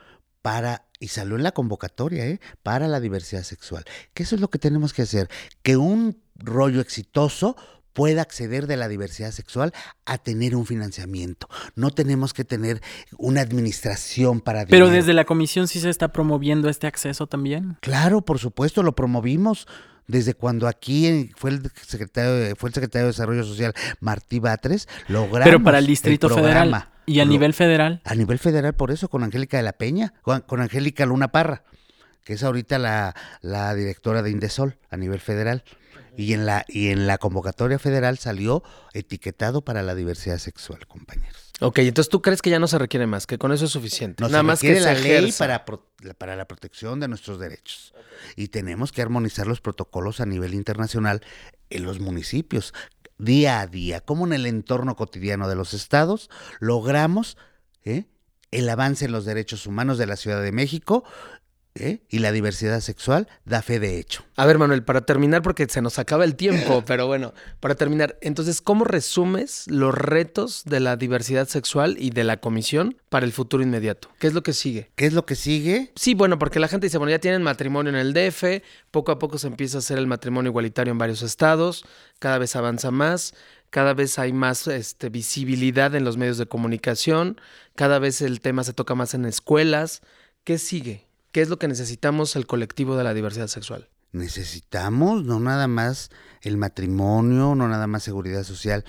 para, 0.47 0.87
y 1.01 1.09
salió 1.09 1.35
en 1.35 1.43
la 1.43 1.51
convocatoria, 1.51 2.25
¿eh? 2.25 2.39
para 2.63 2.87
la 2.87 3.01
diversidad 3.01 3.43
sexual. 3.43 3.85
Que 4.15 4.23
eso 4.23 4.37
es 4.37 4.41
lo 4.41 4.49
que 4.49 4.61
tenemos 4.61 4.93
que 4.93 5.03
hacer, 5.03 5.29
que 5.65 5.77
un 5.77 6.23
rollo 6.37 6.81
exitoso 6.81 7.57
pueda 7.97 8.21
acceder 8.21 8.67
de 8.67 8.77
la 8.77 8.89
diversidad 8.89 9.31
sexual 9.31 9.73
a 10.05 10.19
tener 10.19 10.55
un 10.55 10.67
financiamiento. 10.67 11.49
No 11.77 11.91
tenemos 11.91 12.35
que 12.35 12.45
tener 12.45 12.83
una 13.17 13.41
administración 13.41 14.43
para... 14.43 14.67
Pero 14.67 14.91
desde 14.91 15.15
la 15.15 15.25
comisión 15.25 15.67
sí 15.67 15.81
se 15.81 15.89
está 15.89 16.13
promoviendo 16.13 16.69
este 16.69 16.87
acceso 16.87 17.27
también. 17.27 17.79
Claro, 17.81 18.21
por 18.21 18.39
supuesto, 18.39 18.83
lo 18.83 18.95
promovimos 18.95 19.67
desde 20.07 20.35
cuando 20.35 20.69
aquí 20.69 21.31
fue 21.37 21.51
el 21.51 21.63
secretario 21.81 22.55
fue 22.57 22.69
el 22.69 22.75
secretario 22.75 23.07
de 23.07 23.13
Desarrollo 23.13 23.45
Social 23.45 23.73
Martí 24.01 24.41
Batres, 24.41 24.89
logramos 25.09 25.47
Pero 25.47 25.63
para 25.63 25.79
el 25.79 25.87
Distrito 25.87 26.29
Federal 26.29 26.89
y 27.07 27.21
a 27.21 27.25
nivel 27.25 27.55
federal. 27.55 28.03
A 28.05 28.15
nivel 28.15 28.39
federal 28.39 28.75
por 28.75 28.91
eso 28.91 29.09
con 29.09 29.25
Angélica 29.25 29.57
de 29.57 29.63
la 29.63 29.73
Peña, 29.73 30.13
con, 30.23 30.61
Angélica 30.61 31.07
Luna 31.07 31.29
Parra, 31.29 31.65
que 32.25 32.35
es 32.35 32.43
ahorita 32.43 32.79
la, 32.79 33.17
la 33.41 33.75
directora 33.75 34.23
de 34.23 34.31
Indesol 34.31 34.77
a 34.91 34.99
nivel 34.99 35.21
federal. 35.21 35.65
Y 36.17 36.33
en 36.33 36.47
la 36.47 36.65
y 36.69 36.89
en 36.89 37.07
la 37.07 37.19
convocatoria 37.19 37.79
federal 37.79 38.19
salió 38.19 38.63
etiquetado 38.93 39.63
para 39.63 39.83
la 39.83 39.95
diversidad 39.95 40.39
sexual, 40.39 40.87
compañeros. 40.87 41.53
Ok, 41.61 41.79
entonces 41.79 42.11
tú 42.11 42.21
crees 42.21 42.43
que 42.43 42.51
ya 42.51 42.59
no 42.59 42.69
se 42.69 42.79
requiere 42.79 43.07
más, 43.07 43.27
que 43.27 43.39
con 43.39 43.53
eso 43.53 43.65
es 43.65 43.71
suficiente. 43.71 44.23
Nada 44.23 44.43
más 44.43 44.61
que 44.61 44.79
la 44.79 44.95
ley 44.95 45.33
para, 45.33 45.65
para 45.65 46.37
la 46.37 46.47
protección 46.47 47.01
de 47.01 47.09
nuestros 47.09 47.39
derechos. 47.39 47.95
Y 48.35 48.49
tenemos 48.49 48.93
que 48.93 49.03
armonizar 49.03 49.47
los 49.47 49.61
protocolos 49.61 50.21
a 50.21 50.27
nivel 50.27 50.55
internacional 50.55 51.23
en 51.71 51.85
los 51.85 51.99
municipios, 51.99 52.75
día 53.19 53.61
a 53.61 53.67
día, 53.67 54.01
como 54.01 54.27
en 54.27 54.33
el 54.35 54.47
entorno 54.47 54.97
cotidiano 54.97 55.49
de 55.49 55.57
los 55.57 55.73
estados 55.73 56.29
logramos 56.61 57.37
¿eh? 57.85 58.05
el 58.51 58.69
avance 58.69 59.07
en 59.07 59.13
los 59.13 59.25
derechos 59.25 59.67
humanos 59.67 59.99
de 59.99 60.07
la 60.07 60.17
Ciudad 60.17 60.43
de 60.43 60.53
México 60.53 61.05
¿eh? 61.79 62.01
y 62.09 62.19
la 62.19 62.33
diversidad 62.33 62.81
sexual 62.81 63.29
da 63.45 63.63
fe 63.63 63.79
de 63.79 63.99
hecho. 63.99 64.25
A 64.37 64.47
ver, 64.47 64.59
Manuel, 64.59 64.83
para 64.83 65.03
terminar, 65.03 65.43
porque 65.43 65.67
se 65.67 65.83
nos 65.83 65.99
acaba 65.99 66.25
el 66.25 66.37
tiempo, 66.37 66.83
pero 66.87 67.07
bueno, 67.07 67.35
para 67.61 67.75
terminar, 67.75 68.19
entonces, 68.21 68.61
¿cómo 68.61 68.85
resumes 68.85 69.65
los 69.69 69.95
retos 69.95 70.65
de 70.65 70.81
la 70.81 70.97
diversidad 70.97 71.49
sexual 71.49 71.97
y 71.99 72.11
de 72.11 72.25
la 72.25 72.39
comisión 72.39 72.97
para 73.09 73.27
el 73.27 73.33
futuro 73.33 73.63
inmediato? 73.63 74.09
¿Qué 74.19 74.27
es 74.27 74.35
lo 74.35 74.43
que 74.43 74.53
sigue? 74.53 74.91
¿Qué 74.97 75.07
es 75.07 75.13
lo 75.13 75.27
que 75.27 75.35
sigue? 75.35 75.93
Sí, 75.97 76.15
bueno, 76.15 76.39
porque 76.39 76.61
la 76.61 76.69
gente 76.69 76.87
dice, 76.87 76.99
bueno, 76.99 77.11
ya 77.11 77.19
tienen 77.19 77.43
matrimonio 77.43 77.91
en 77.91 77.97
el 77.97 78.13
DF, 78.13 78.63
poco 78.91 79.13
a 79.13 79.19
poco 79.19 79.39
se 79.39 79.47
empieza 79.47 79.79
a 79.79 79.81
hacer 79.81 79.99
el 79.99 80.07
matrimonio 80.07 80.51
igualitario 80.51 80.93
en 80.93 80.99
varios 80.99 81.23
estados, 81.23 81.85
cada 82.19 82.39
vez 82.39 82.57
avanza 82.57 82.91
más 82.91 83.35
cada 83.71 83.95
vez 83.95 84.19
hay 84.19 84.33
más 84.33 84.67
este, 84.69 85.11
visibilidad 85.11 85.95
en 85.95 86.05
los 86.05 86.17
medios 86.17 86.39
de 86.39 86.47
comunicación, 86.47 87.39
cada 87.75 87.99
vez 87.99 88.23
el 88.23 88.41
tema 88.41 88.65
se 88.65 88.73
toca 88.73 88.95
más 88.95 89.13
en 89.13 89.27
escuelas. 89.27 90.03
¿Qué 90.45 90.59
sigue? 90.59 91.06
¿Qué 91.37 91.43
es 91.43 91.51
lo 91.51 91.59
que 91.59 91.69
necesitamos 91.69 92.35
el 92.35 92.47
colectivo 92.47 92.97
de 92.97 93.05
la 93.05 93.13
diversidad 93.13 93.49
sexual? 93.49 93.91
Necesitamos 94.13 95.23
no 95.23 95.39
nada 95.39 95.69
más 95.69 96.09
el 96.41 96.57
matrimonio, 96.57 97.55
no 97.55 97.69
nada 97.69 97.87
más 97.87 98.05
seguridad 98.05 98.43
social, 98.43 98.87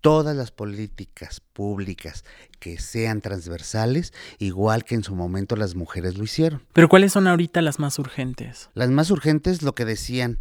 todas 0.00 0.34
las 0.34 0.52
políticas 0.52 1.40
públicas 1.40 2.24
que 2.60 2.80
sean 2.80 3.20
transversales, 3.20 4.14
igual 4.38 4.84
que 4.84 4.94
en 4.94 5.04
su 5.04 5.14
momento 5.14 5.54
las 5.54 5.74
mujeres 5.74 6.16
lo 6.16 6.24
hicieron. 6.24 6.62
Pero 6.72 6.88
¿cuáles 6.88 7.12
son 7.12 7.26
ahorita 7.26 7.60
las 7.60 7.78
más 7.78 7.98
urgentes? 7.98 8.70
Las 8.72 8.88
más 8.88 9.10
urgentes, 9.10 9.60
lo 9.60 9.74
que 9.74 9.84
decían, 9.84 10.38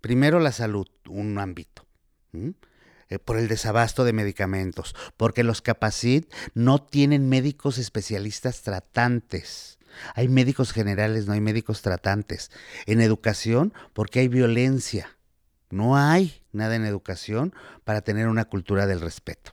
primero 0.00 0.40
la 0.40 0.50
salud, 0.50 0.88
un 1.06 1.38
ámbito. 1.38 1.86
Eh, 2.32 3.20
por 3.20 3.38
el 3.38 3.46
desabasto 3.46 4.02
de 4.02 4.12
medicamentos, 4.12 4.96
porque 5.16 5.44
los 5.44 5.62
Capacit 5.62 6.28
no 6.54 6.82
tienen 6.82 7.28
médicos 7.28 7.78
especialistas 7.78 8.62
tratantes. 8.62 9.77
Hay 10.14 10.28
médicos 10.28 10.72
generales, 10.72 11.26
no 11.26 11.32
hay 11.32 11.40
médicos 11.40 11.82
tratantes. 11.82 12.50
En 12.86 13.00
educación, 13.00 13.72
porque 13.92 14.20
hay 14.20 14.28
violencia. 14.28 15.16
No 15.70 15.96
hay 15.96 16.42
nada 16.52 16.76
en 16.76 16.84
educación 16.84 17.54
para 17.84 18.00
tener 18.00 18.28
una 18.28 18.46
cultura 18.46 18.86
del 18.86 19.00
respeto. 19.00 19.52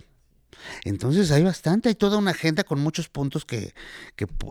Entonces 0.83 1.31
hay 1.31 1.43
bastante, 1.43 1.89
hay 1.89 1.95
toda 1.95 2.17
una 2.17 2.31
agenda 2.31 2.63
con 2.63 2.79
muchos 2.79 3.09
puntos 3.09 3.45
que, 3.45 3.73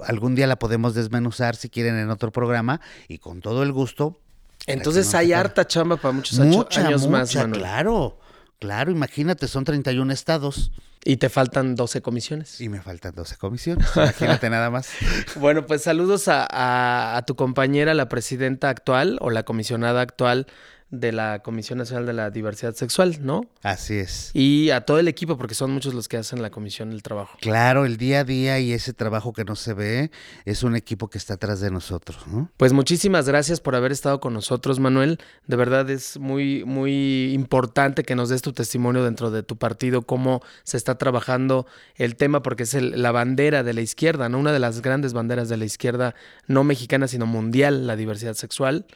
algún 0.07 0.35
día 0.35 0.47
la 0.47 0.59
podemos 0.59 0.95
desmenuzar 0.95 1.57
si 1.57 1.69
quieren 1.69 1.97
en 1.97 2.11
otro 2.11 2.33
programa 2.33 2.81
y 3.09 3.19
con 3.19 3.41
todo 3.41 3.63
el 3.63 3.73
gusto. 3.73 4.21
Entonces 4.67 5.15
hay 5.15 5.33
harta 5.33 5.67
chamba 5.67 5.97
para 5.97 6.13
muchos 6.13 6.39
años 6.39 7.09
más. 7.09 7.31
Claro, 7.31 8.19
claro, 8.59 8.91
imagínate, 8.91 9.49
son 9.49 9.65
31 9.65 10.13
estados. 10.13 10.73
Y 11.05 11.19
te 11.19 11.29
faltan 11.29 11.75
12 11.75 12.01
comisiones. 12.01 12.61
Y 12.61 12.71
me 12.71 12.81
faltan 12.81 13.15
12 13.15 13.37
comisiones, 13.37 13.87
imagínate 13.95 14.49
nada 14.49 14.71
más. 14.71 14.91
Bueno, 15.37 15.67
pues 15.67 15.83
saludos 15.83 16.29
a, 16.29 17.17
a, 17.17 17.23
tu 17.23 17.35
compañera, 17.37 17.93
la 17.93 18.09
presidenta 18.09 18.71
actual 18.71 19.19
o 19.21 19.31
la 19.31 19.43
comisionada 19.43 20.01
actual 20.01 20.47
de 20.91 21.13
la 21.13 21.41
Comisión 21.41 21.79
Nacional 21.79 22.07
de 22.07 22.13
la 22.13 22.31
Diversidad 22.31 22.75
Sexual, 22.75 23.19
¿no? 23.21 23.43
Así 23.63 23.95
es. 23.95 24.31
Y 24.35 24.71
a 24.71 24.83
todo 24.83 24.99
el 24.99 25.09
equipo, 25.09 25.37
porque 25.37 25.55
son 25.55 25.73
muchos 25.73 25.95
los 25.95 26.09
que 26.09 26.17
hacen 26.17 26.43
la 26.43 26.51
comisión 26.51 26.93
el 26.93 27.03
trabajo. 27.03 27.37
Claro, 27.41 27.85
el 27.85 27.97
día 27.97 28.21
a 28.21 28.25
día 28.25 28.59
y 28.61 28.73
ese 28.73 28.93
trabajo 28.93 29.33
que 29.33 29.45
no 29.45 29.57
se 29.57 29.75
ve 29.75 30.11
es 30.45 30.63
un 30.63 30.77
equipo 30.77 31.09
que 31.09 31.19
está 31.19 31.35
atrás 31.35 31.61
de 31.61 31.71
nosotros, 31.71 32.27
¿no? 32.27 32.51
Pues 32.57 32.73
muchísimas 32.73 33.29
gracias 33.29 33.61
por 33.61 33.75
haber 33.75 33.93
estado 33.93 34.21
con 34.21 34.35
nosotros, 34.35 34.79
Manuel. 34.79 35.19
De 35.47 35.57
verdad 35.57 35.89
es 35.91 36.19
muy, 36.19 36.65
muy 36.65 37.33
importante 37.33 38.03
que 38.03 38.15
nos 38.15 38.29
des 38.29 38.43
tu 38.43 38.53
testimonio 38.53 39.05
dentro 39.05 39.31
de 39.31 39.43
tu 39.43 39.57
partido, 39.57 40.03
cómo 40.03 40.43
se 40.63 40.77
está 40.77 40.97
trabajando 40.97 41.67
el 41.97 42.17
tema, 42.17 42.43
porque 42.43 42.63
es 42.63 42.75
la 42.75 43.13
bandera 43.13 43.63
de 43.63 43.75
la 43.75 43.81
izquierda, 43.81 44.29
¿no? 44.29 44.39
Una 44.39 44.53
de 44.53 44.59
las 44.59 44.83
grandes 44.83 45.13
banderas 45.13 45.49
de 45.49 45.57
la 45.57 45.65
izquierda, 45.65 46.15
no 46.47 46.65
mexicana, 46.65 47.09
sino 47.09 47.27
mundial, 47.27 47.87
la 47.87 47.97
diversidad 47.97 48.35
sexual. 48.35 48.87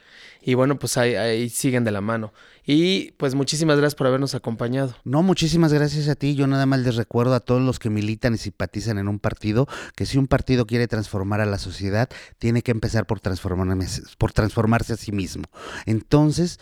Y 0.48 0.54
bueno, 0.54 0.78
pues 0.78 0.96
ahí, 0.96 1.50
siguen 1.50 1.84
de 1.84 1.90
la 1.90 2.00
mano. 2.00 2.32
Y 2.64 3.12
pues 3.18 3.34
muchísimas 3.34 3.76
gracias 3.76 3.94
por 3.94 4.06
habernos 4.06 4.34
acompañado. 4.34 4.96
No, 5.04 5.22
muchísimas 5.22 5.74
gracias 5.74 6.08
a 6.08 6.14
ti. 6.14 6.34
Yo 6.34 6.46
nada 6.46 6.64
más 6.64 6.80
les 6.80 6.96
recuerdo 6.96 7.34
a 7.34 7.40
todos 7.40 7.60
los 7.60 7.78
que 7.78 7.90
militan 7.90 8.32
y 8.32 8.38
simpatizan 8.38 8.96
en 8.96 9.08
un 9.08 9.18
partido 9.18 9.68
que 9.94 10.06
si 10.06 10.16
un 10.16 10.26
partido 10.26 10.66
quiere 10.66 10.88
transformar 10.88 11.42
a 11.42 11.44
la 11.44 11.58
sociedad, 11.58 12.08
tiene 12.38 12.62
que 12.62 12.70
empezar 12.70 13.04
por, 13.04 13.20
por 13.20 14.32
transformarse 14.32 14.94
a 14.94 14.96
sí 14.96 15.12
mismo. 15.12 15.44
Entonces, 15.84 16.58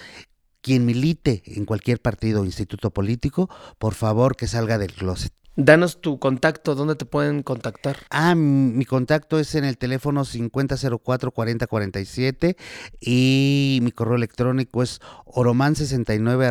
quien 0.63 0.85
milite 0.85 1.45
en 1.47 1.65
cualquier 1.65 2.03
partido 2.03 2.41
o 2.41 2.45
instituto 2.45 2.91
político, 2.91 3.49
por 3.79 3.95
favor 3.95 4.35
que 4.35 4.49
salga 4.49 4.79
del 4.79 4.95
closet. 4.95 5.33
Danos 5.59 6.03
tu 6.03 6.19
contacto, 6.19 6.75
¿dónde 6.75 6.97
te 6.97 7.07
pueden 7.07 7.43
contactar? 7.43 7.97
Ah, 8.11 8.35
mi 8.35 8.85
contacto 8.85 9.39
es 9.39 9.55
en 9.55 9.65
el 9.65 9.79
teléfono 9.79 10.23
5004-4047 10.23 12.57
y 13.01 13.79
mi 13.83 13.91
correo 13.91 14.17
electrónico 14.17 14.83
es 14.83 15.01
oroman69 15.25 16.45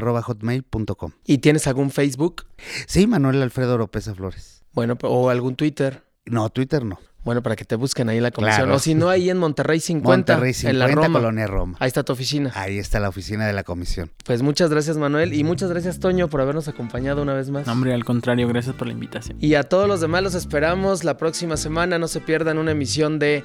¿Y 1.23 1.37
tienes 1.37 1.67
algún 1.67 1.91
Facebook? 1.91 2.47
Sí, 2.87 3.05
Manuel 3.05 3.43
Alfredo 3.43 3.75
Oropesa 3.75 4.15
Flores. 4.15 4.63
Bueno, 4.73 4.97
o 5.03 5.29
algún 5.29 5.55
Twitter. 5.55 6.03
No, 6.25 6.49
Twitter 6.49 6.83
no. 6.83 6.97
Bueno, 7.25 7.41
para 7.41 7.55
que 7.55 7.65
te 7.65 7.75
busquen 7.75 8.07
ahí 8.07 8.17
en 8.17 8.23
la 8.23 8.29
comisión. 8.29 8.71
O 8.71 8.77
si 8.77 8.93
no, 8.93 9.09
ahí 9.09 9.31
en 9.31 9.39
Monterrey 9.39 9.79
50. 9.79 10.33
Monterrey 10.33 10.53
50, 10.53 10.69
en 10.69 10.79
la 10.79 10.87
Roma. 10.87 11.19
Colonia 11.19 11.47
Roma. 11.47 11.75
Ahí 11.79 11.87
está 11.87 12.03
tu 12.03 12.13
oficina. 12.13 12.51
Ahí 12.53 12.77
está 12.77 12.99
la 12.99 13.09
oficina 13.09 13.47
de 13.47 13.53
la 13.53 13.63
comisión. 13.63 14.11
Pues 14.25 14.43
muchas 14.43 14.69
gracias, 14.69 14.97
Manuel. 14.97 15.33
Y 15.33 15.43
muchas 15.43 15.71
gracias, 15.71 15.99
Toño, 15.99 16.29
por 16.29 16.41
habernos 16.41 16.67
acompañado 16.67 17.23
una 17.23 17.33
vez 17.33 17.49
más. 17.49 17.67
hombre, 17.67 17.95
al 17.95 18.05
contrario, 18.05 18.47
gracias 18.47 18.75
por 18.75 18.85
la 18.85 18.93
invitación. 18.93 19.39
Y 19.41 19.55
a 19.55 19.63
todos 19.63 19.87
los 19.87 20.01
demás 20.01 20.21
los 20.21 20.35
esperamos 20.35 21.03
la 21.03 21.17
próxima 21.17 21.57
semana. 21.57 21.97
No 21.97 22.07
se 22.07 22.21
pierdan 22.21 22.59
una 22.59 22.71
emisión 22.71 23.17
de 23.17 23.43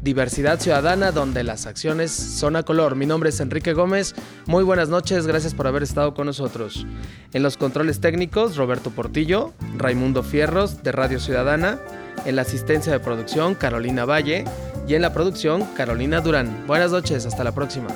Diversidad 0.00 0.58
Ciudadana, 0.58 1.12
donde 1.12 1.44
las 1.44 1.66
acciones 1.66 2.10
son 2.10 2.56
a 2.56 2.62
color. 2.62 2.96
Mi 2.96 3.06
nombre 3.06 3.30
es 3.30 3.40
Enrique 3.40 3.72
Gómez. 3.72 4.14
Muy 4.46 4.64
buenas 4.64 4.88
noches, 4.88 5.26
gracias 5.26 5.54
por 5.54 5.66
haber 5.66 5.82
estado 5.82 6.14
con 6.14 6.26
nosotros. 6.26 6.86
En 7.32 7.42
los 7.42 7.56
controles 7.56 8.00
técnicos, 8.00 8.56
Roberto 8.56 8.90
Portillo, 8.90 9.52
Raimundo 9.76 10.22
Fierros, 10.22 10.82
de 10.82 10.92
Radio 10.92 11.20
Ciudadana. 11.20 11.80
En 12.24 12.36
la 12.36 12.42
asistencia 12.42 12.92
de 12.92 13.00
producción, 13.00 13.54
Carolina 13.54 14.04
Valle. 14.04 14.44
Y 14.88 14.94
en 14.94 15.02
la 15.02 15.12
producción, 15.12 15.64
Carolina 15.76 16.20
Durán. 16.20 16.66
Buenas 16.66 16.90
noches, 16.90 17.24
hasta 17.26 17.44
la 17.44 17.52
próxima. 17.52 17.88